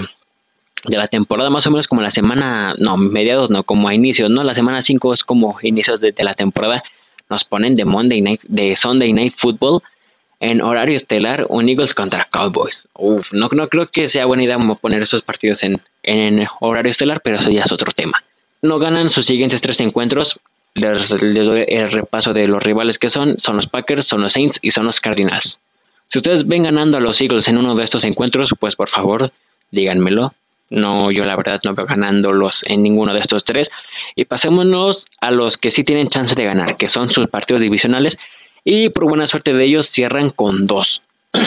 la 0.84 1.08
temporada, 1.08 1.50
más 1.50 1.66
o 1.66 1.70
menos 1.70 1.86
como 1.86 2.02
la 2.02 2.10
semana, 2.10 2.74
no, 2.78 2.96
mediados 2.96 3.50
no, 3.50 3.64
como 3.64 3.88
a 3.88 3.94
inicios, 3.94 4.30
¿no? 4.30 4.44
La 4.44 4.52
semana 4.52 4.82
5 4.82 5.12
es 5.12 5.22
como 5.22 5.58
inicios 5.62 6.00
de, 6.00 6.12
la 6.18 6.34
temporada, 6.34 6.82
nos 7.30 7.44
ponen 7.44 7.74
de 7.74 7.84
Monday 7.84 8.20
Night, 8.20 8.40
de 8.42 8.74
Sunday 8.74 9.12
Night 9.12 9.34
Football 9.36 9.82
en 10.40 10.62
horario 10.62 10.96
estelar, 10.96 11.46
un 11.48 11.68
Eagles 11.68 11.94
contra 11.94 12.26
Cowboys. 12.30 12.88
Uf, 12.94 13.32
no, 13.32 13.48
no 13.52 13.68
creo 13.68 13.86
que 13.86 14.06
sea 14.06 14.24
buena 14.24 14.42
idea 14.42 14.58
poner 14.80 15.02
esos 15.02 15.22
partidos 15.22 15.62
en, 15.62 15.80
en 16.02 16.46
horario 16.60 16.88
estelar, 16.88 17.20
pero 17.22 17.36
eso 17.36 17.50
ya 17.50 17.60
es 17.60 17.70
otro 17.70 17.92
tema. 17.94 18.22
No 18.62 18.78
ganan 18.78 19.08
sus 19.08 19.26
siguientes 19.26 19.60
tres 19.60 19.80
encuentros, 19.80 20.40
les, 20.74 21.08
doy 21.08 21.64
el 21.68 21.90
repaso 21.90 22.32
de 22.32 22.46
los 22.46 22.62
rivales 22.62 22.96
que 22.98 23.08
son, 23.08 23.36
son 23.38 23.56
los 23.56 23.66
Packers, 23.66 24.06
son 24.06 24.22
los 24.22 24.32
Saints 24.32 24.58
y 24.62 24.70
son 24.70 24.84
los 24.84 25.00
Cardinals. 25.00 25.58
Si 26.06 26.18
ustedes 26.18 26.46
ven 26.46 26.64
ganando 26.64 26.96
a 26.96 27.00
los 27.00 27.20
Eagles 27.20 27.46
en 27.48 27.58
uno 27.58 27.74
de 27.74 27.82
estos 27.82 28.02
encuentros, 28.04 28.50
pues 28.58 28.74
por 28.74 28.88
favor, 28.88 29.32
díganmelo. 29.70 30.34
No, 30.70 31.10
yo 31.10 31.24
la 31.24 31.36
verdad 31.36 31.60
no 31.64 31.74
veo 31.74 31.84
ganándolos 31.84 32.62
en 32.64 32.82
ninguno 32.82 33.12
de 33.12 33.20
estos 33.20 33.42
tres. 33.42 33.68
Y 34.14 34.24
pasémonos 34.24 35.04
a 35.20 35.30
los 35.30 35.56
que 35.56 35.68
sí 35.68 35.82
tienen 35.82 36.06
chance 36.06 36.34
de 36.34 36.44
ganar, 36.44 36.76
que 36.76 36.86
son 36.86 37.08
sus 37.08 37.26
partidos 37.28 37.60
divisionales. 37.60 38.16
Y 38.64 38.88
por 38.90 39.04
buena 39.04 39.26
suerte 39.26 39.52
de 39.52 39.64
ellos 39.64 39.86
cierran 39.86 40.30
con 40.30 40.66
dos. 40.66 41.02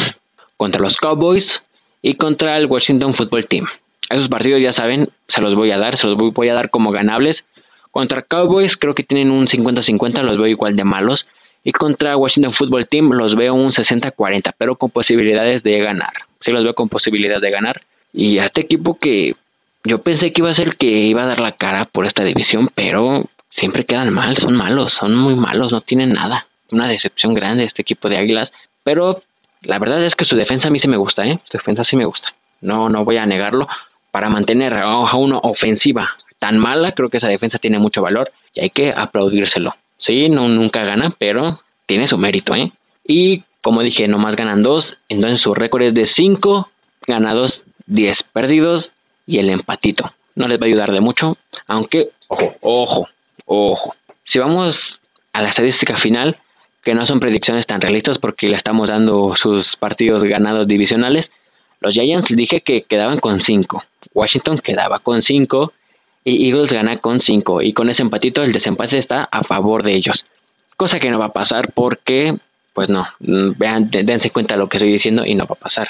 contra 0.57 0.79
los 0.79 0.95
Cowboys 0.95 1.62
y 2.01 2.15
contra 2.15 2.57
el 2.57 2.67
Washington 2.67 3.13
Football 3.13 3.47
Team. 3.47 3.65
Esos 4.09 4.27
partidos 4.27 4.62
ya 4.62 4.71
saben, 4.71 5.09
se 5.25 5.41
los 5.41 5.55
voy 5.55 5.71
a 5.71 5.77
dar, 5.77 5.95
se 5.95 6.07
los 6.07 6.15
voy 6.15 6.49
a 6.49 6.53
dar 6.53 6.69
como 6.69 6.91
ganables. 6.91 7.43
Contra 7.91 8.21
Cowboys 8.21 8.75
creo 8.75 8.93
que 8.93 9.03
tienen 9.03 9.31
un 9.31 9.45
50-50, 9.47 10.21
los 10.21 10.38
veo 10.38 10.47
igual 10.47 10.75
de 10.75 10.83
malos. 10.83 11.25
Y 11.63 11.71
contra 11.71 12.17
Washington 12.17 12.51
Football 12.51 12.88
Team 12.88 13.12
los 13.12 13.36
veo 13.36 13.53
un 13.53 13.69
60-40, 13.69 14.53
pero 14.57 14.75
con 14.75 14.89
posibilidades 14.89 15.63
de 15.63 15.79
ganar. 15.79 16.13
Sí, 16.39 16.51
los 16.51 16.63
veo 16.63 16.73
con 16.73 16.89
posibilidades 16.89 17.41
de 17.41 17.51
ganar. 17.51 17.81
Y 18.13 18.38
a 18.38 18.43
este 18.43 18.62
equipo 18.62 18.97
que 18.97 19.36
yo 19.84 20.02
pensé 20.02 20.32
que 20.32 20.41
iba 20.41 20.49
a 20.49 20.54
ser 20.54 20.69
el 20.69 20.76
que 20.76 20.86
iba 20.86 21.23
a 21.23 21.28
dar 21.28 21.39
la 21.39 21.54
cara 21.54 21.86
por 21.86 22.06
esta 22.06 22.23
división, 22.23 22.69
pero 22.73 23.26
siempre 23.47 23.86
quedan 23.86 24.13
mal, 24.13 24.38
son 24.38 24.56
malos, 24.56 24.93
son 24.93 25.15
muy 25.15 25.36
malos, 25.36 25.71
no 25.71 25.82
tienen 25.82 26.13
nada. 26.13 26.47
Una 26.71 26.88
decepción 26.88 27.34
grande 27.34 27.63
este 27.63 27.82
equipo 27.82 28.10
de 28.10 28.17
Águilas, 28.17 28.52
pero 28.84 29.17
la 29.62 29.80
verdad 29.80 30.04
es 30.04 30.15
que 30.15 30.26
su 30.26 30.36
defensa 30.36 30.67
a 30.67 30.71
mí 30.71 30.80
sí 30.80 30.88
me 30.88 30.97
gusta, 30.97 31.26
¿eh? 31.26 31.39
Su 31.43 31.58
defensa 31.58 31.84
sí 31.84 31.95
me 31.95 32.06
gusta. 32.06 32.34
No, 32.62 32.89
no 32.89 33.04
voy 33.04 33.17
a 33.17 33.26
negarlo. 33.26 33.67
Para 34.12 34.30
mantener 34.30 34.73
a 34.73 35.15
una 35.15 35.39
ofensiva 35.39 36.12
tan 36.39 36.58
mala, 36.58 36.91
creo 36.91 37.10
que 37.10 37.17
esa 37.17 37.28
defensa 37.28 37.58
tiene 37.58 37.80
mucho 37.80 38.02
valor 38.02 38.32
y 38.54 38.62
hay 38.62 38.69
que 38.69 38.93
aplaudírselo. 38.95 39.76
Sí, 39.95 40.30
no, 40.30 40.47
nunca 40.47 40.84
gana, 40.84 41.15
pero 41.17 41.62
tiene 41.86 42.06
su 42.06 42.17
mérito, 42.17 42.54
¿eh? 42.56 42.71
Y 43.06 43.43
como 43.63 43.82
dije, 43.82 44.08
nomás 44.08 44.36
ganan 44.36 44.62
dos, 44.62 44.97
entonces 45.08 45.39
su 45.39 45.54
récord 45.54 45.84
es 45.84 45.93
de 45.93 46.06
5 46.06 46.69
ganados, 47.08 47.62
10 47.87 48.23
perdidos 48.23 48.91
y 49.25 49.39
el 49.39 49.49
empatito. 49.49 50.13
No 50.35 50.47
les 50.47 50.57
va 50.57 50.63
a 50.63 50.67
ayudar 50.67 50.91
de 50.91 51.01
mucho, 51.01 51.37
aunque, 51.67 52.09
ojo, 52.27 52.55
ojo, 52.61 53.09
ojo. 53.45 53.95
Si 54.21 54.39
vamos 54.39 54.99
a 55.31 55.41
la 55.41 55.47
estadística 55.47 55.95
final, 55.95 56.37
que 56.83 56.93
no 56.93 57.05
son 57.05 57.19
predicciones 57.19 57.65
tan 57.65 57.79
realistas 57.79 58.17
porque 58.17 58.49
le 58.49 58.55
estamos 58.55 58.89
dando 58.89 59.33
sus 59.33 59.75
partidos 59.75 60.23
ganados 60.23 60.67
divisionales, 60.67 61.29
los 61.79 61.93
Giants 61.93 62.27
dije 62.29 62.61
que 62.61 62.83
quedaban 62.83 63.19
con 63.19 63.39
5, 63.39 63.83
Washington 64.13 64.59
quedaba 64.59 64.99
con 64.99 65.21
5 65.21 65.73
y 66.23 66.47
Eagles 66.47 66.71
gana 66.71 66.99
con 66.99 67.19
5 67.19 67.61
y 67.61 67.73
con 67.73 67.89
ese 67.89 68.01
empatito 68.01 68.41
el 68.41 68.51
desempate 68.51 68.97
está 68.97 69.25
a 69.25 69.43
favor 69.43 69.83
de 69.83 69.93
ellos. 69.93 70.25
Cosa 70.75 70.99
que 70.99 71.09
no 71.09 71.19
va 71.19 71.25
a 71.25 71.33
pasar 71.33 71.71
porque, 71.73 72.35
pues 72.73 72.89
no, 72.89 73.07
vean, 73.19 73.89
dense 73.89 74.29
cuenta 74.29 74.55
de 74.55 74.59
lo 74.59 74.67
que 74.67 74.77
estoy 74.77 74.91
diciendo 74.91 75.25
y 75.25 75.35
no 75.35 75.45
va 75.45 75.55
a 75.55 75.63
pasar. 75.63 75.89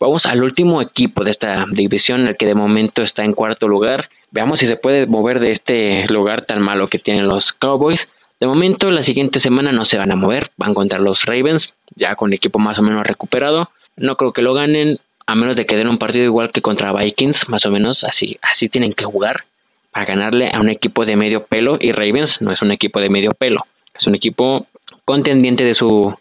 Vamos 0.00 0.24
al 0.24 0.42
último 0.42 0.80
equipo 0.80 1.24
de 1.24 1.30
esta 1.30 1.66
división, 1.70 2.26
el 2.26 2.34
que 2.34 2.46
de 2.46 2.54
momento 2.54 3.02
está 3.02 3.22
en 3.22 3.34
cuarto 3.34 3.68
lugar. 3.68 4.08
Veamos 4.30 4.58
si 4.58 4.66
se 4.66 4.76
puede 4.76 5.06
mover 5.06 5.40
de 5.40 5.50
este 5.50 6.06
lugar 6.08 6.46
tan 6.46 6.62
malo 6.62 6.88
que 6.88 6.98
tienen 6.98 7.28
los 7.28 7.52
Cowboys. 7.52 8.08
De 8.40 8.46
momento, 8.46 8.90
la 8.90 9.02
siguiente 9.02 9.38
semana 9.38 9.72
no 9.72 9.84
se 9.84 9.98
van 9.98 10.10
a 10.10 10.16
mover, 10.16 10.52
van 10.56 10.72
contra 10.72 10.98
los 10.98 11.26
Ravens, 11.26 11.74
ya 11.94 12.14
con 12.14 12.30
el 12.30 12.36
equipo 12.36 12.58
más 12.58 12.78
o 12.78 12.82
menos 12.82 13.06
recuperado. 13.06 13.70
No 13.96 14.16
creo 14.16 14.32
que 14.32 14.40
lo 14.40 14.54
ganen, 14.54 14.98
a 15.26 15.34
menos 15.34 15.54
de 15.54 15.66
que 15.66 15.76
den 15.76 15.88
un 15.88 15.98
partido 15.98 16.24
igual 16.24 16.50
que 16.50 16.62
contra 16.62 16.94
Vikings, 16.94 17.50
más 17.50 17.66
o 17.66 17.70
menos 17.70 18.02
así, 18.02 18.38
así 18.40 18.68
tienen 18.68 18.94
que 18.94 19.04
jugar 19.04 19.44
para 19.90 20.06
ganarle 20.06 20.50
a 20.50 20.60
un 20.60 20.70
equipo 20.70 21.04
de 21.04 21.16
medio 21.16 21.44
pelo 21.44 21.76
y 21.78 21.92
Ravens 21.92 22.40
no 22.40 22.52
es 22.52 22.62
un 22.62 22.70
equipo 22.70 23.00
de 23.00 23.10
medio 23.10 23.34
pelo, 23.34 23.66
es 23.94 24.06
un 24.06 24.14
equipo 24.14 24.66
contendiente 25.04 25.62
de 25.62 25.74
su 25.74 26.14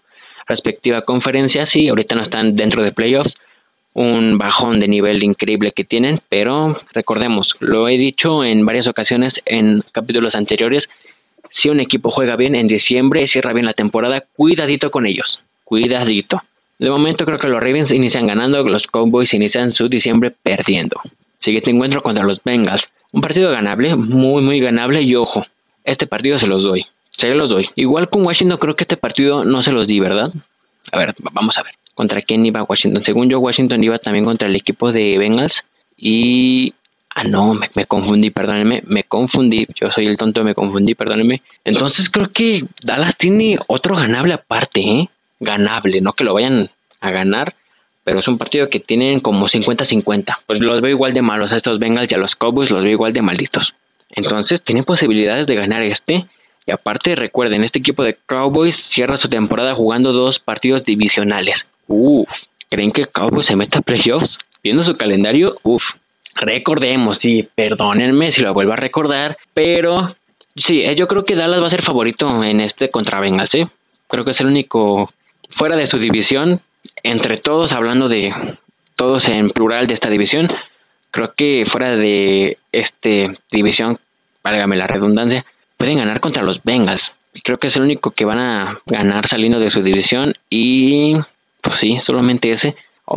respectiva 0.48 1.04
conferencia, 1.04 1.64
sí, 1.64 1.88
ahorita 1.88 2.16
no 2.16 2.22
están 2.22 2.56
dentro 2.56 2.84
de 2.84 2.92
playoffs, 2.92 3.36
un 3.94 4.38
bajón 4.38 4.80
de 4.80 4.88
nivel 4.88 5.24
increíble 5.24 5.72
que 5.72 5.84
tienen, 5.84 6.22
pero 6.30 6.80
recordemos, 6.94 7.56
lo 7.60 7.88
he 7.88 7.98
dicho 7.98 8.44
en 8.44 8.66
varias 8.66 8.88
ocasiones 8.88 9.42
en 9.46 9.84
capítulos 9.92 10.36
anteriores, 10.36 10.88
si 11.50 11.70
un 11.70 11.80
equipo 11.80 12.10
juega 12.10 12.36
bien 12.36 12.56
en 12.56 12.68
diciembre, 12.68 13.26
cierra 13.26 13.54
bien 13.54 13.66
la 13.66 13.74
temporada, 13.74 14.24
cuidadito 14.36 14.90
con 14.90 15.06
ellos, 15.06 15.42
cuidadito. 15.64 16.44
De 16.78 16.90
momento 16.90 17.26
creo 17.26 17.40
que 17.40 17.48
los 17.48 17.60
Ravens 17.60 17.92
inician 17.92 18.28
ganando, 18.28 18.64
los 18.64 18.88
Cowboys 18.88 19.34
inician 19.34 19.70
su 19.70 19.88
diciembre 19.88 20.32
perdiendo. 20.32 21.02
Siguiente 21.36 21.72
encuentro 21.72 22.02
contra 22.02 22.24
los 22.24 22.42
Bengals. 22.44 22.88
Un 23.12 23.22
partido 23.22 23.52
ganable, 23.52 23.96
muy 23.96 24.42
muy 24.44 24.60
ganable 24.60 25.02
y 25.02 25.16
ojo, 25.16 25.46
este 25.84 26.06
partido 26.06 26.38
se 26.38 26.46
los 26.46 26.62
doy, 26.62 26.86
se 27.10 27.34
los 27.34 27.50
doy. 27.50 27.70
Igual 27.76 28.08
con 28.08 28.24
Washington 28.24 28.58
creo 28.58 28.76
que 28.76 28.84
este 28.84 28.98
partido 28.98 29.44
no 29.44 29.62
se 29.62 29.72
los 29.72 29.88
di, 29.88 30.00
¿verdad? 30.00 30.32
A 30.92 31.00
ver, 31.00 31.16
vamos 31.34 31.58
a 31.58 31.64
ver. 31.64 31.74
¿Contra 32.00 32.22
quién 32.22 32.46
iba 32.46 32.64
Washington? 32.64 33.04
Según 33.04 33.28
yo, 33.28 33.40
Washington 33.40 33.84
iba 33.84 33.98
también 34.00 34.24
contra 34.24 34.48
el 34.48 34.56
equipo 34.56 34.94
de 34.94 35.18
Bengals 35.18 35.66
y 35.98 36.74
Ah, 37.14 37.26
no, 37.26 37.54
me, 37.54 37.86
confundí, 37.86 38.30
perdónenme, 38.30 38.84
me 38.86 39.04
confundí. 39.04 39.68
Yo 39.78 39.90
soy 39.90 40.08
el 40.08 40.16
tonto, 40.16 40.42
me 40.46 40.56
confundí, 40.56 40.96
perdónenme. 40.96 41.42
Entonces 41.66 42.08
creo 42.08 42.30
que 42.32 42.64
Dallas 42.82 43.18
tiene 43.18 43.60
otro 43.68 43.98
ganable 43.98 44.36
aparte, 44.36 44.80
¿eh? 44.80 45.10
Ganable, 45.42 46.00
no 46.00 46.14
que 46.14 46.24
lo 46.24 46.34
vayan 46.34 46.70
a 47.02 47.12
ganar, 47.12 47.56
pero 48.06 48.20
es 48.20 48.28
un 48.30 48.38
partido 48.38 48.70
que 48.70 48.80
tienen 48.80 49.20
como 49.20 49.48
50-50. 49.48 50.38
Pues 50.48 50.62
los 50.62 50.80
veo 50.80 50.92
igual 50.92 51.12
de 51.12 51.22
malos 51.22 51.52
a 51.52 51.56
estos 51.56 51.80
Bengals 51.80 52.10
y 52.12 52.16
a 52.16 52.20
los 52.20 52.34
Cowboys 52.36 52.72
los 52.72 52.82
veo 52.82 52.94
igual 52.94 53.12
de 53.12 53.22
malditos. 53.22 53.74
Entonces 54.12 54.62
tienen 54.62 54.86
posibilidades 54.86 55.46
de 55.46 55.56
ganar 55.56 55.82
este. 55.82 56.26
Aparte 56.72 57.16
recuerden, 57.16 57.64
este 57.64 57.80
equipo 57.80 58.04
de 58.04 58.18
Cowboys 58.26 58.76
cierra 58.76 59.16
su 59.16 59.28
temporada 59.28 59.76
jugando 59.76 60.12
dos 60.14 60.40
partidos 60.40 60.84
divisionales. 60.84 61.66
Uf, 61.88 62.30
¿creen 62.70 62.92
que 62.92 63.08
Cowboys 63.08 63.46
se 63.46 63.56
meta 63.56 63.80
a 63.80 63.82
playoffs? 63.82 64.38
Viendo 64.64 64.84
su 64.84 64.96
calendario, 64.96 65.58
uf, 65.64 65.92
recordemos, 66.36 67.18
sí, 67.18 67.48
perdónenme 67.56 68.30
si 68.30 68.42
lo 68.42 68.54
vuelvo 68.54 68.74
a 68.74 68.78
recordar, 68.78 69.38
pero 69.54 70.16
sí, 70.56 70.82
eh, 70.82 70.96
yo 70.96 71.08
creo 71.08 71.24
que 71.24 71.36
Dallas 71.36 71.62
va 71.62 71.66
a 71.66 71.70
ser 71.70 71.82
favorito 71.82 72.44
en 72.44 72.60
este 72.60 72.90
contra 72.90 73.20
Bengals, 73.20 73.56
¿eh? 73.56 73.68
Creo 74.08 74.24
que 74.24 74.32
es 74.32 74.40
el 74.42 74.48
único 74.48 75.14
fuera 75.48 75.76
de 75.76 75.88
su 75.88 75.98
división, 75.98 76.62
entre 77.04 77.38
todos, 77.38 77.72
hablando 77.72 78.08
de 78.08 78.34
todos 78.96 79.26
en 79.28 79.50
plural 79.52 79.88
de 79.88 79.94
esta 79.94 80.10
división, 80.10 80.48
creo 81.12 81.34
que 81.36 81.64
fuera 81.66 81.96
de 81.96 82.58
este 82.72 83.32
división, 83.52 84.00
válgame 84.44 84.76
la 84.76 84.88
redundancia, 84.88 85.46
pueden 85.80 85.98
ganar 85.98 86.20
contra 86.20 86.44
los 86.44 86.62
Bengals. 86.64 87.12
Creo 87.44 87.58
que 87.58 87.68
es 87.68 87.76
el 87.78 87.84
único 87.84 88.12
que 88.12 88.26
van 88.26 88.40
a 88.40 88.82
ganar 88.86 89.26
saliendo 89.28 89.60
de 89.60 89.70
su 89.70 89.82
división 89.82 90.36
y 90.50 91.16
pues 91.62 91.76
sí, 91.76 91.98
solamente 92.00 92.52
ese, 92.52 92.76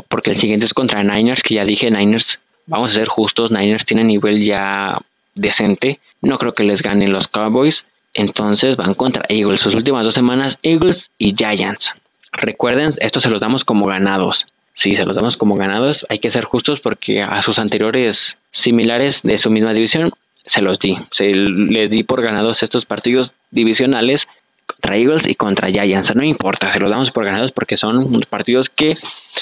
porque 0.08 0.30
el 0.30 0.36
siguiente 0.36 0.64
es 0.64 0.72
contra 0.72 1.02
Niners, 1.02 1.42
que 1.42 1.54
ya 1.54 1.64
dije, 1.64 1.90
Niners 1.90 2.38
vamos 2.66 2.90
a 2.90 3.00
ser 3.00 3.08
justos, 3.08 3.50
Niners 3.50 3.82
tiene 3.84 4.04
nivel 4.04 4.42
ya 4.44 4.96
decente. 5.34 5.98
No 6.20 6.36
creo 6.36 6.52
que 6.52 6.62
les 6.62 6.80
ganen 6.80 7.12
los 7.12 7.26
Cowboys. 7.26 7.84
Entonces 8.14 8.76
van 8.76 8.94
contra 8.94 9.22
Eagles. 9.28 9.60
Sus 9.60 9.74
últimas 9.74 10.04
dos 10.04 10.14
semanas, 10.14 10.56
Eagles 10.62 11.08
y 11.18 11.34
Giants. 11.34 11.90
Recuerden, 12.32 12.92
esto 12.98 13.18
se 13.18 13.28
los 13.28 13.40
damos 13.40 13.64
como 13.64 13.86
ganados. 13.86 14.44
Sí, 14.74 14.94
se 14.94 15.04
los 15.04 15.14
damos 15.14 15.36
como 15.36 15.56
ganados. 15.56 16.06
Hay 16.08 16.18
que 16.18 16.30
ser 16.30 16.44
justos 16.44 16.80
porque 16.80 17.22
a 17.22 17.40
sus 17.40 17.58
anteriores 17.58 18.36
similares 18.50 19.20
de 19.22 19.36
su 19.36 19.50
misma 19.50 19.72
división 19.72 20.12
se 20.44 20.62
los 20.62 20.78
di. 20.78 20.96
Se 21.08 21.32
les 21.32 21.88
di 21.88 22.02
por 22.04 22.22
ganados 22.22 22.62
estos 22.62 22.84
partidos 22.84 23.32
divisionales 23.50 24.26
contra 24.66 24.96
Eagles 24.96 25.26
y 25.26 25.34
contra 25.34 25.70
Giants. 25.70 26.14
No 26.14 26.24
importa, 26.24 26.70
se 26.70 26.78
los 26.78 26.90
damos 26.90 27.10
por 27.10 27.24
ganados 27.24 27.50
porque 27.52 27.76
son 27.76 28.10
partidos 28.28 28.68
que 28.68 28.96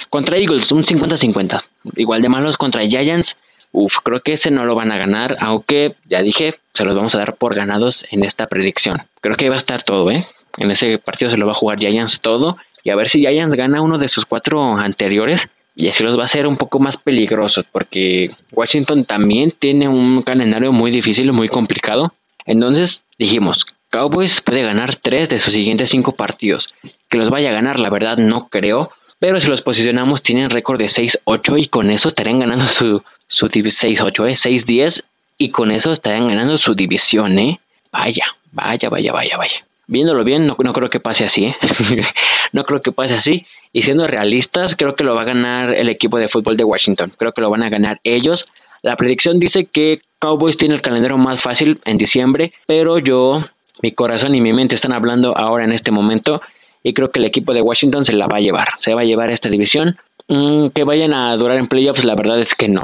contra 0.08 0.36
Eagles 0.36 0.70
un 0.72 0.82
50-50. 0.82 1.62
Igual 1.96 2.20
de 2.20 2.28
malos 2.28 2.54
contra 2.56 2.86
Giants. 2.86 3.36
Uf, 3.72 3.98
creo 4.02 4.20
que 4.20 4.32
ese 4.32 4.50
no 4.50 4.64
lo 4.64 4.74
van 4.74 4.90
a 4.90 4.98
ganar, 4.98 5.36
aunque 5.38 5.94
ya 6.06 6.22
dije, 6.22 6.58
se 6.70 6.84
los 6.84 6.96
vamos 6.96 7.14
a 7.14 7.18
dar 7.18 7.36
por 7.36 7.54
ganados 7.54 8.04
en 8.10 8.24
esta 8.24 8.46
predicción. 8.46 9.02
Creo 9.20 9.36
que 9.36 9.48
va 9.48 9.54
a 9.54 9.58
estar 9.58 9.82
todo, 9.82 10.10
¿eh? 10.10 10.26
En 10.58 10.72
ese 10.72 10.98
partido 10.98 11.30
se 11.30 11.36
lo 11.36 11.46
va 11.46 11.52
a 11.52 11.54
jugar 11.54 11.78
Giants 11.78 12.18
todo. 12.20 12.56
Y 12.82 12.90
a 12.90 12.96
ver 12.96 13.06
si 13.06 13.20
Giants 13.20 13.52
gana 13.52 13.80
uno 13.80 13.96
de 13.96 14.08
sus 14.08 14.24
cuatro 14.24 14.76
anteriores. 14.76 15.46
Y 15.74 15.88
así 15.88 16.02
los 16.02 16.16
va 16.16 16.20
a 16.20 16.24
hacer 16.24 16.46
un 16.46 16.56
poco 16.56 16.78
más 16.78 16.96
peligrosos, 16.96 17.64
porque 17.70 18.30
Washington 18.52 19.04
también 19.04 19.52
tiene 19.52 19.88
un 19.88 20.22
calendario 20.22 20.72
muy 20.72 20.90
difícil 20.90 21.26
y 21.26 21.33
muy 21.33 21.48
complicado. 21.48 22.12
Entonces 22.44 23.04
dijimos, 23.18 23.64
Cowboys 23.90 24.40
puede 24.40 24.62
ganar 24.62 24.96
tres 24.96 25.28
de 25.28 25.38
sus 25.38 25.52
siguientes 25.52 25.88
cinco 25.88 26.12
partidos. 26.12 26.72
Que 27.09 27.18
los 27.18 27.30
vaya 27.30 27.50
a 27.50 27.52
ganar, 27.52 27.78
la 27.78 27.90
verdad 27.90 28.18
no 28.18 28.48
creo. 28.48 28.90
Pero 29.18 29.38
si 29.38 29.46
los 29.46 29.61
posicionamos, 29.61 30.20
tienen 30.22 30.48
récord 30.48 30.78
de 30.78 30.87
6-8 30.87 31.62
y 31.62 31.68
con 31.68 31.90
eso 31.90 32.09
estarían 32.09 32.38
ganando 32.38 32.66
su, 32.66 33.02
su 33.26 33.48
6-8, 33.48 34.28
¿eh? 34.28 34.33
6-10 34.33 35.02
y 35.38 35.50
con 35.50 35.70
eso 35.70 35.90
estarían 35.90 36.28
ganando 36.28 36.59
su 36.59 36.74
división, 36.74 37.38
¿eh? 37.38 37.61
Vaya, 37.92 38.26
vaya, 38.52 38.88
vaya, 38.88 39.12
vaya, 39.12 39.37
vaya. 39.37 39.66
Viéndolo 39.90 40.22
bien, 40.22 40.46
no, 40.46 40.57
no 40.57 40.72
creo 40.72 40.88
que 40.88 41.00
pase 41.00 41.24
así, 41.24 41.46
¿eh? 41.46 41.57
no 42.53 42.62
creo 42.62 42.81
que 42.81 42.92
pase 42.92 43.14
así. 43.14 43.44
Y 43.72 43.83
siendo 43.83 44.07
realistas, 44.07 44.76
creo 44.76 44.94
que 44.94 45.03
lo 45.03 45.16
va 45.16 45.22
a 45.22 45.24
ganar 45.24 45.74
el 45.74 45.88
equipo 45.88 46.16
de 46.16 46.29
fútbol 46.29 46.57
de 46.57 46.62
Washington. 46.62 47.12
Creo 47.18 47.33
que 47.33 47.40
lo 47.40 47.50
van 47.50 47.64
a 47.64 47.68
ganar 47.68 47.98
ellos. 48.05 48.46
La 48.83 48.94
predicción 48.94 49.38
dice 49.38 49.64
que 49.64 50.00
Cowboys 50.20 50.55
tiene 50.55 50.76
el 50.76 50.81
calendario 50.81 51.18
más 51.18 51.40
fácil 51.40 51.81
en 51.85 51.96
diciembre, 51.96 52.53
pero 52.68 53.00
yo, 53.00 53.44
mi 53.83 53.90
corazón 53.90 54.37
y 54.37 54.40
mi 54.40 54.53
mente 54.53 54.76
están 54.76 54.92
hablando 54.92 55.37
ahora 55.37 55.64
en 55.64 55.72
este 55.72 55.90
momento 55.90 56.40
y 56.85 56.92
creo 56.92 57.11
que 57.11 57.18
el 57.18 57.24
equipo 57.24 57.53
de 57.53 57.61
Washington 57.61 58.05
se 58.05 58.12
la 58.12 58.29
va 58.29 58.37
a 58.37 58.40
llevar, 58.40 58.68
se 58.76 58.94
va 58.94 59.00
a 59.00 59.05
llevar 59.05 59.33
esta 59.33 59.48
división. 59.48 59.98
Mm, 60.29 60.68
que 60.68 60.85
vayan 60.85 61.12
a 61.14 61.35
durar 61.37 61.59
en 61.59 61.66
playoffs, 61.66 62.05
la 62.05 62.14
verdad 62.14 62.38
es 62.38 62.55
que 62.55 62.68
no. 62.68 62.83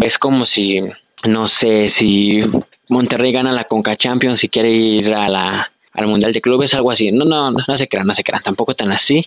Es 0.00 0.16
como 0.16 0.42
si, 0.42 0.80
no 1.24 1.44
sé, 1.44 1.86
si 1.88 2.40
Monterrey 2.88 3.30
gana 3.30 3.52
la 3.52 3.64
Conca 3.64 3.94
Champions 3.94 4.42
y 4.42 4.48
quiere 4.48 4.70
ir 4.70 5.12
a 5.12 5.28
la, 5.28 5.70
al 5.96 6.06
Mundial 6.06 6.32
de 6.32 6.40
Clubes, 6.40 6.74
algo 6.74 6.90
así. 6.90 7.10
No, 7.10 7.24
no, 7.24 7.50
no, 7.50 7.76
se 7.76 7.86
crean, 7.86 8.06
no 8.06 8.12
se 8.12 8.22
crean, 8.22 8.42
tampoco 8.42 8.74
tan 8.74 8.92
así. 8.92 9.26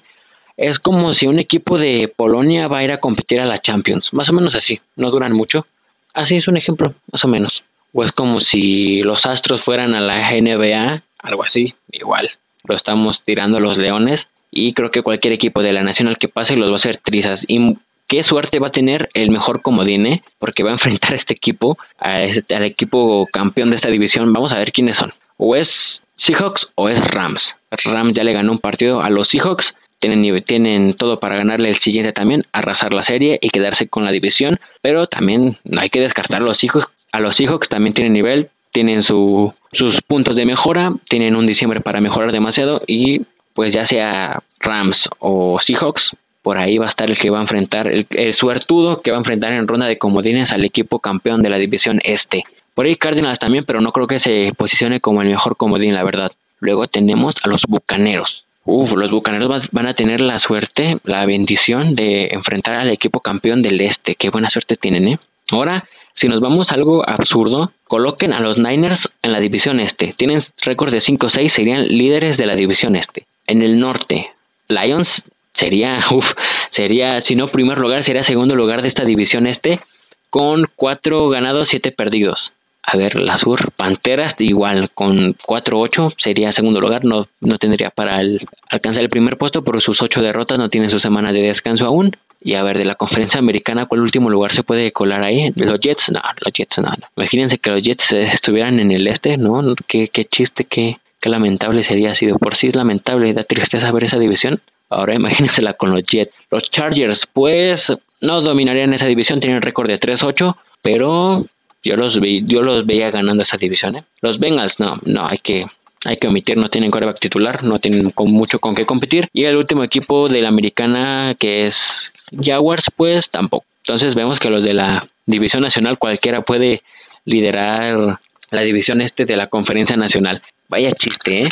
Es 0.55 0.79
como 0.79 1.11
si 1.11 1.27
un 1.27 1.39
equipo 1.39 1.77
de 1.77 2.11
Polonia 2.15 2.67
va 2.67 2.79
a 2.79 2.83
ir 2.83 2.91
a 2.91 2.99
competir 2.99 3.39
a 3.39 3.45
la 3.45 3.59
Champions, 3.59 4.13
más 4.13 4.29
o 4.29 4.33
menos 4.33 4.55
así, 4.55 4.79
no 4.95 5.09
duran 5.09 5.33
mucho. 5.33 5.65
Así 6.13 6.35
es 6.35 6.47
un 6.47 6.57
ejemplo, 6.57 6.93
más 7.11 7.23
o 7.23 7.27
menos. 7.27 7.63
O 7.93 8.03
es 8.03 8.11
como 8.11 8.39
si 8.39 9.01
los 9.01 9.25
Astros 9.25 9.61
fueran 9.61 9.95
a 9.95 10.01
la 10.01 10.31
NBA, 10.31 11.03
algo 11.19 11.43
así, 11.43 11.73
igual 11.91 12.29
lo 12.69 12.75
estamos 12.75 13.21
tirando 13.23 13.59
los 13.59 13.77
Leones 13.77 14.27
y 14.51 14.73
creo 14.73 14.89
que 14.89 15.01
cualquier 15.01 15.33
equipo 15.33 15.61
de 15.61 15.73
la 15.73 15.83
Nacional 15.83 16.17
que 16.17 16.27
pase 16.27 16.55
los 16.55 16.69
va 16.69 16.73
a 16.73 16.75
hacer 16.75 16.97
trizas. 17.03 17.43
Y 17.47 17.77
qué 18.07 18.23
suerte 18.23 18.59
va 18.59 18.67
a 18.67 18.71
tener 18.71 19.09
el 19.13 19.29
mejor 19.29 19.61
comodine, 19.61 20.21
porque 20.39 20.63
va 20.63 20.69
a 20.69 20.73
enfrentar 20.73 21.13
a 21.13 21.15
este 21.15 21.33
equipo, 21.33 21.77
este, 22.01 22.55
al 22.55 22.63
equipo 22.63 23.27
campeón 23.31 23.69
de 23.69 23.75
esta 23.75 23.89
división. 23.89 24.31
Vamos 24.33 24.51
a 24.51 24.57
ver 24.57 24.71
quiénes 24.71 24.95
son. 24.95 25.13
O 25.41 25.55
es 25.55 26.03
Seahawks 26.15 26.67
o 26.75 26.89
es 26.89 26.99
Rams. 26.99 27.55
Rams 27.85 28.15
ya 28.15 28.23
le 28.23 28.33
ganó 28.33 28.51
un 28.51 28.59
partido 28.59 29.01
a 29.01 29.09
los 29.09 29.29
Seahawks. 29.29 29.73
Tienen, 29.97 30.43
tienen 30.43 30.93
todo 30.95 31.19
para 31.19 31.37
ganarle 31.37 31.69
el 31.69 31.77
siguiente 31.77 32.11
también, 32.11 32.45
arrasar 32.51 32.93
la 32.93 33.01
serie 33.01 33.37
y 33.41 33.49
quedarse 33.49 33.87
con 33.87 34.03
la 34.03 34.11
división. 34.11 34.59
Pero 34.81 35.07
también 35.07 35.57
no 35.63 35.79
hay 35.79 35.89
que 35.89 36.01
descartar 36.01 36.41
a 36.41 36.43
los 36.43 36.57
Seahawks. 36.57 36.87
A 37.13 37.21
los 37.21 37.35
Seahawks 37.35 37.69
también 37.69 37.93
tienen 37.93 38.13
nivel, 38.13 38.49
tienen 38.71 39.01
su, 39.01 39.53
sus 39.71 40.01
puntos 40.01 40.35
de 40.35 40.45
mejora, 40.45 40.93
tienen 41.07 41.35
un 41.35 41.45
diciembre 41.45 41.79
para 41.79 42.01
mejorar 42.01 42.31
demasiado 42.31 42.81
y 42.85 43.21
pues 43.53 43.73
ya 43.73 43.83
sea 43.83 44.43
Rams 44.59 45.09
o 45.19 45.57
Seahawks, 45.57 46.11
por 46.41 46.57
ahí 46.57 46.77
va 46.77 46.85
a 46.85 46.89
estar 46.89 47.09
el 47.09 47.17
que 47.17 47.29
va 47.29 47.37
a 47.37 47.41
enfrentar, 47.41 47.87
el, 47.87 48.33
suertudo 48.33 49.01
que 49.01 49.11
va 49.11 49.17
a 49.17 49.19
enfrentar 49.19 49.53
en 49.53 49.67
ronda 49.67 49.87
de 49.87 49.97
comodines 49.97 50.51
al 50.51 50.63
equipo 50.63 50.99
campeón 50.99 51.41
de 51.41 51.49
la 51.49 51.57
división 51.57 51.99
este. 52.03 52.43
Por 52.79 52.85
ahí 52.85 52.95
Cardinals 52.95 53.39
también, 53.39 53.65
pero 53.65 53.81
no 53.81 53.91
creo 53.91 54.07
que 54.07 54.21
se 54.21 54.53
posicione 54.55 55.01
como 55.01 55.21
el 55.21 55.27
mejor 55.27 55.57
comodín, 55.57 55.93
la 55.93 56.03
verdad. 56.05 56.31
Luego 56.61 56.87
tenemos 56.87 57.33
a 57.43 57.49
los 57.49 57.63
Bucaneros. 57.67 58.45
Uf, 58.63 58.93
los 58.93 59.11
Bucaneros 59.11 59.67
van 59.73 59.87
a 59.87 59.93
tener 59.93 60.21
la 60.21 60.37
suerte, 60.37 60.97
la 61.03 61.25
bendición 61.25 61.93
de 61.93 62.29
enfrentar 62.31 62.75
al 62.75 62.89
equipo 62.89 63.19
campeón 63.19 63.61
del 63.61 63.81
este. 63.81 64.15
Qué 64.15 64.29
buena 64.29 64.47
suerte 64.47 64.77
tienen, 64.77 65.09
¿eh? 65.09 65.19
Ahora, 65.51 65.83
si 66.13 66.29
nos 66.29 66.39
vamos 66.39 66.71
a 66.71 66.75
algo 66.75 67.03
absurdo, 67.05 67.73
coloquen 67.83 68.31
a 68.31 68.39
los 68.39 68.57
Niners 68.57 69.09
en 69.23 69.33
la 69.33 69.41
división 69.41 69.81
este. 69.81 70.13
Tienen 70.15 70.39
récord 70.63 70.89
de 70.89 70.99
5-6, 70.99 71.47
serían 71.49 71.85
líderes 71.85 72.37
de 72.37 72.45
la 72.45 72.55
división 72.55 72.95
este. 72.95 73.25
En 73.45 73.61
el 73.61 73.77
norte, 73.77 74.31
Lions 74.69 75.21
sería, 75.49 75.97
uf, 76.11 76.31
sería, 76.69 77.19
si 77.19 77.35
no 77.35 77.49
primer 77.49 77.77
lugar, 77.77 78.03
sería 78.03 78.23
segundo 78.23 78.55
lugar 78.55 78.81
de 78.81 78.87
esta 78.87 79.03
división 79.03 79.47
este, 79.47 79.81
con 80.29 80.65
4 80.77 81.27
ganados, 81.27 81.67
7 81.67 81.91
perdidos. 81.91 82.53
A 82.83 82.97
ver, 82.97 83.15
la 83.15 83.35
Sur, 83.35 83.71
Panteras, 83.73 84.35
igual, 84.39 84.89
con 84.93 85.35
4-8 85.35 86.13
sería 86.15 86.51
segundo 86.51 86.79
lugar, 86.79 87.03
no, 87.03 87.27
no 87.41 87.57
tendría 87.57 87.89
para 87.89 88.21
alcanzar 88.69 89.01
el 89.01 89.09
primer 89.09 89.37
puesto 89.37 89.63
por 89.63 89.79
sus 89.81 90.01
8 90.01 90.21
derrotas, 90.21 90.57
no 90.57 90.69
tiene 90.69 90.87
su 90.87 90.97
semana 90.97 91.31
de 91.31 91.41
descanso 91.41 91.85
aún. 91.85 92.15
Y 92.41 92.53
a 92.53 92.63
ver, 92.63 92.77
de 92.77 92.85
la 92.85 92.95
conferencia 92.95 93.37
americana, 93.37 93.85
¿cuál 93.85 94.01
último 94.01 94.29
lugar 94.29 94.51
se 94.51 94.63
puede 94.63 94.93
colar 94.93 95.23
ahí? 95.23 95.51
¿Los 95.57 95.77
Jets? 95.79 96.09
No, 96.09 96.21
los 96.39 96.53
Jets 96.53 96.77
no. 96.77 96.93
Imagínense 97.17 97.57
que 97.57 97.69
los 97.69 97.81
Jets 97.83 98.13
estuvieran 98.13 98.79
en 98.79 98.91
el 98.91 99.07
este, 99.07 99.35
¿no? 99.35 99.75
Qué, 99.85 100.07
qué 100.07 100.23
chiste, 100.23 100.63
qué, 100.63 100.99
qué 101.19 101.29
lamentable 101.29 101.81
sería 101.81 102.13
sido. 102.13 102.37
Por 102.37 102.55
sí 102.55 102.67
es 102.67 102.75
lamentable, 102.75 103.33
da 103.33 103.43
tristeza 103.43 103.91
ver 103.91 104.03
esa 104.03 104.17
división. 104.17 104.61
Ahora 104.89 105.15
imagínensela 105.15 105.73
con 105.73 105.91
los 105.91 106.03
Jets. 106.05 106.33
Los 106.49 106.69
Chargers, 106.69 107.27
pues, 107.31 107.93
no 108.21 108.41
dominarían 108.41 108.93
esa 108.93 109.05
división, 109.05 109.39
tienen 109.39 109.61
récord 109.61 109.87
de 109.87 109.99
3-8, 109.99 110.55
pero 110.81 111.45
yo 111.83 111.95
los, 111.95 112.19
vi, 112.19 112.43
yo 112.45 112.61
los 112.61 112.85
veía 112.85 113.09
ganando 113.11 113.41
esa 113.41 113.57
división. 113.57 113.97
¿eh? 113.97 114.03
Los 114.21 114.37
Bengals, 114.37 114.79
no, 114.79 114.99
no, 115.03 115.25
hay 115.25 115.37
que 115.37 115.65
hay 116.05 116.15
que 116.15 116.27
omitir, 116.27 116.55
no 116.55 116.69
tienen 116.69 116.91
coreback 116.91 117.19
titular, 117.19 117.63
no 117.63 117.77
tienen 117.77 118.11
con 118.11 118.31
mucho 118.31 118.59
con 118.59 118.73
qué 118.73 118.85
competir. 118.85 119.27
Y 119.33 119.43
el 119.43 119.57
último 119.57 119.83
equipo 119.83 120.29
de 120.29 120.41
la 120.41 120.47
americana 120.47 121.35
que 121.37 121.65
es 121.65 122.11
Jaguars, 122.31 122.85
pues 122.95 123.27
tampoco. 123.27 123.65
Entonces 123.83 124.13
vemos 124.13 124.37
que 124.37 124.49
los 124.49 124.63
de 124.63 124.73
la 124.73 125.07
división 125.25 125.61
nacional 125.61 125.97
cualquiera 125.97 126.41
puede 126.41 126.83
liderar 127.25 128.19
la 128.49 128.61
división 128.61 129.01
este 129.01 129.25
de 129.25 129.35
la 129.35 129.47
conferencia 129.47 129.97
nacional. 129.97 130.41
Vaya 130.69 130.91
chiste, 130.91 131.39
¿eh? 131.39 131.47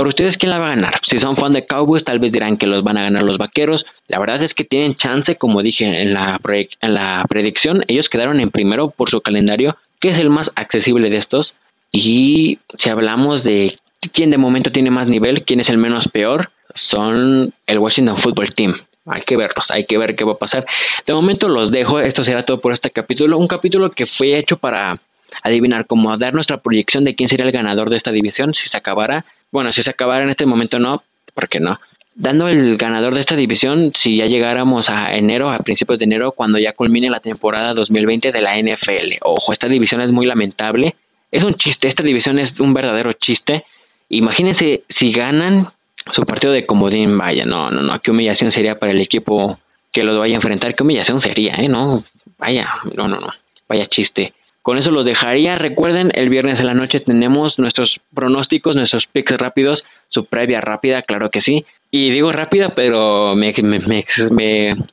Por 0.00 0.06
ustedes, 0.06 0.34
¿quién 0.34 0.48
la 0.48 0.58
va 0.58 0.68
a 0.68 0.76
ganar? 0.76 0.98
Si 1.02 1.18
son 1.18 1.36
fan 1.36 1.52
de 1.52 1.66
Cowboys, 1.66 2.02
tal 2.02 2.18
vez 2.18 2.30
dirán 2.30 2.56
que 2.56 2.66
los 2.66 2.82
van 2.82 2.96
a 2.96 3.02
ganar 3.02 3.22
los 3.22 3.36
vaqueros. 3.36 3.84
La 4.08 4.18
verdad 4.18 4.40
es 4.40 4.54
que 4.54 4.64
tienen 4.64 4.94
chance, 4.94 5.36
como 5.36 5.60
dije 5.60 5.84
en 5.84 6.14
la, 6.14 6.40
en 6.80 6.94
la 6.94 7.22
predicción. 7.28 7.84
Ellos 7.86 8.08
quedaron 8.08 8.40
en 8.40 8.48
primero 8.48 8.88
por 8.88 9.10
su 9.10 9.20
calendario, 9.20 9.76
que 10.00 10.08
es 10.08 10.18
el 10.18 10.30
más 10.30 10.50
accesible 10.54 11.10
de 11.10 11.16
estos. 11.16 11.54
Y 11.92 12.60
si 12.72 12.88
hablamos 12.88 13.42
de 13.42 13.78
quién 14.10 14.30
de 14.30 14.38
momento 14.38 14.70
tiene 14.70 14.90
más 14.90 15.06
nivel, 15.06 15.42
quién 15.42 15.60
es 15.60 15.68
el 15.68 15.76
menos 15.76 16.06
peor, 16.10 16.50
son 16.72 17.52
el 17.66 17.78
Washington 17.78 18.16
Football 18.16 18.54
Team. 18.54 18.80
Hay 19.04 19.20
que 19.20 19.36
verlos, 19.36 19.70
hay 19.70 19.84
que 19.84 19.98
ver 19.98 20.14
qué 20.14 20.24
va 20.24 20.32
a 20.32 20.38
pasar. 20.38 20.64
De 21.06 21.12
momento 21.12 21.46
los 21.46 21.70
dejo, 21.70 22.00
esto 22.00 22.22
será 22.22 22.42
todo 22.42 22.58
por 22.58 22.72
este 22.72 22.90
capítulo. 22.90 23.36
Un 23.36 23.48
capítulo 23.48 23.90
que 23.90 24.06
fue 24.06 24.38
hecho 24.38 24.56
para 24.56 24.98
adivinar, 25.42 25.84
como 25.84 26.16
dar 26.16 26.32
nuestra 26.32 26.56
proyección 26.56 27.04
de 27.04 27.12
quién 27.12 27.28
sería 27.28 27.44
el 27.44 27.52
ganador 27.52 27.90
de 27.90 27.96
esta 27.96 28.10
división 28.10 28.50
si 28.50 28.66
se 28.66 28.78
acabara. 28.78 29.26
Bueno, 29.50 29.70
si 29.70 29.82
se 29.82 29.90
acabara 29.90 30.24
en 30.24 30.30
este 30.30 30.46
momento 30.46 30.78
no, 30.78 31.02
¿por 31.34 31.48
qué 31.48 31.60
no? 31.60 31.80
Dando 32.14 32.48
el 32.48 32.76
ganador 32.76 33.14
de 33.14 33.20
esta 33.20 33.36
división, 33.36 33.92
si 33.92 34.16
ya 34.16 34.26
llegáramos 34.26 34.88
a 34.90 35.14
enero, 35.14 35.50
a 35.50 35.58
principios 35.58 35.98
de 35.98 36.04
enero, 36.04 36.32
cuando 36.32 36.58
ya 36.58 36.72
culmine 36.72 37.08
la 37.08 37.20
temporada 37.20 37.72
2020 37.72 38.32
de 38.32 38.40
la 38.40 38.58
NFL. 38.58 39.18
Ojo, 39.22 39.52
esta 39.52 39.68
división 39.68 40.00
es 40.00 40.10
muy 40.10 40.26
lamentable. 40.26 40.96
Es 41.30 41.42
un 41.42 41.54
chiste, 41.54 41.86
esta 41.86 42.02
división 42.02 42.38
es 42.38 42.58
un 42.60 42.74
verdadero 42.74 43.12
chiste. 43.12 43.64
Imagínense 44.08 44.82
si 44.88 45.12
ganan 45.12 45.70
su 46.08 46.22
partido 46.22 46.52
de 46.52 46.64
comodín, 46.64 47.16
vaya, 47.16 47.44
no, 47.44 47.70
no, 47.70 47.82
no, 47.82 48.00
qué 48.00 48.10
humillación 48.10 48.50
sería 48.50 48.78
para 48.78 48.92
el 48.92 49.00
equipo 49.00 49.58
que 49.92 50.02
los 50.02 50.18
vaya 50.18 50.34
a 50.34 50.36
enfrentar, 50.36 50.74
qué 50.74 50.82
humillación 50.82 51.18
sería, 51.18 51.54
¿eh? 51.56 51.68
No, 51.68 52.04
vaya, 52.38 52.68
no, 52.96 53.08
no, 53.08 53.20
no, 53.20 53.30
vaya 53.68 53.86
chiste. 53.86 54.32
Con 54.62 54.76
eso 54.76 54.90
los 54.90 55.06
dejaría. 55.06 55.54
Recuerden, 55.54 56.10
el 56.14 56.28
viernes 56.28 56.60
en 56.60 56.66
la 56.66 56.74
noche 56.74 57.00
tenemos 57.00 57.58
nuestros 57.58 58.00
pronósticos, 58.14 58.76
nuestros 58.76 59.06
picks 59.06 59.32
rápidos, 59.38 59.84
su 60.06 60.26
previa 60.26 60.60
rápida, 60.60 61.02
claro 61.02 61.30
que 61.30 61.40
sí. 61.40 61.64
Y 61.90 62.10
digo 62.10 62.30
rápida, 62.30 62.74
pero 62.74 63.34
me, 63.34 63.54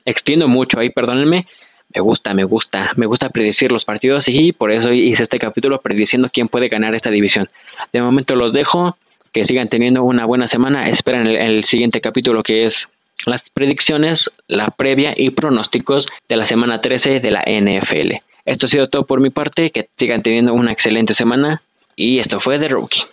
extiendo 0.06 0.48
mucho 0.48 0.80
ahí, 0.80 0.90
perdónenme. 0.90 1.48
Me 1.94 2.02
gusta, 2.02 2.34
me 2.34 2.44
gusta, 2.44 2.92
me 2.98 3.06
gusta 3.06 3.30
predecir 3.30 3.72
los 3.72 3.86
partidos 3.86 4.28
y 4.28 4.52
por 4.52 4.72
eso 4.72 4.92
hice 4.92 5.24
este 5.24 5.40
capítulo 5.40 5.80
prediciendo 5.80 6.30
quién 6.32 6.50
puede 6.50 6.68
ganar 6.68 6.94
esta 6.94 7.10
división. 7.10 7.48
De 7.94 8.02
momento 8.02 8.36
los 8.36 8.52
dejo, 8.52 8.98
que 9.34 9.44
sigan 9.44 9.68
teniendo 9.68 10.04
una 10.04 10.26
buena 10.26 10.48
semana. 10.48 10.90
Esperen 10.90 11.28
el 11.28 11.64
siguiente 11.64 12.02
capítulo 12.02 12.44
que 12.44 12.66
es 12.66 12.88
las 13.26 13.50
predicciones, 13.50 14.30
la 14.48 14.70
previa 14.72 15.14
y 15.16 15.30
pronósticos 15.32 16.08
de 16.28 16.36
la 16.38 16.44
semana 16.44 16.80
13 16.80 17.20
de 17.20 17.32
la 17.32 17.44
NFL. 17.46 18.16
Esto 18.48 18.66
ha 18.66 18.70
sido 18.70 18.88
todo 18.88 19.06
por 19.06 19.20
mi 19.20 19.30
parte, 19.30 19.70
que 19.72 19.90
sigan 19.94 20.22
teniendo 20.22 20.54
una 20.54 20.72
excelente 20.72 21.14
semana 21.14 21.62
y 21.98 22.20
esto 22.20 22.40
fue 22.40 22.58
The 22.58 22.70
Rookie. 22.70 23.04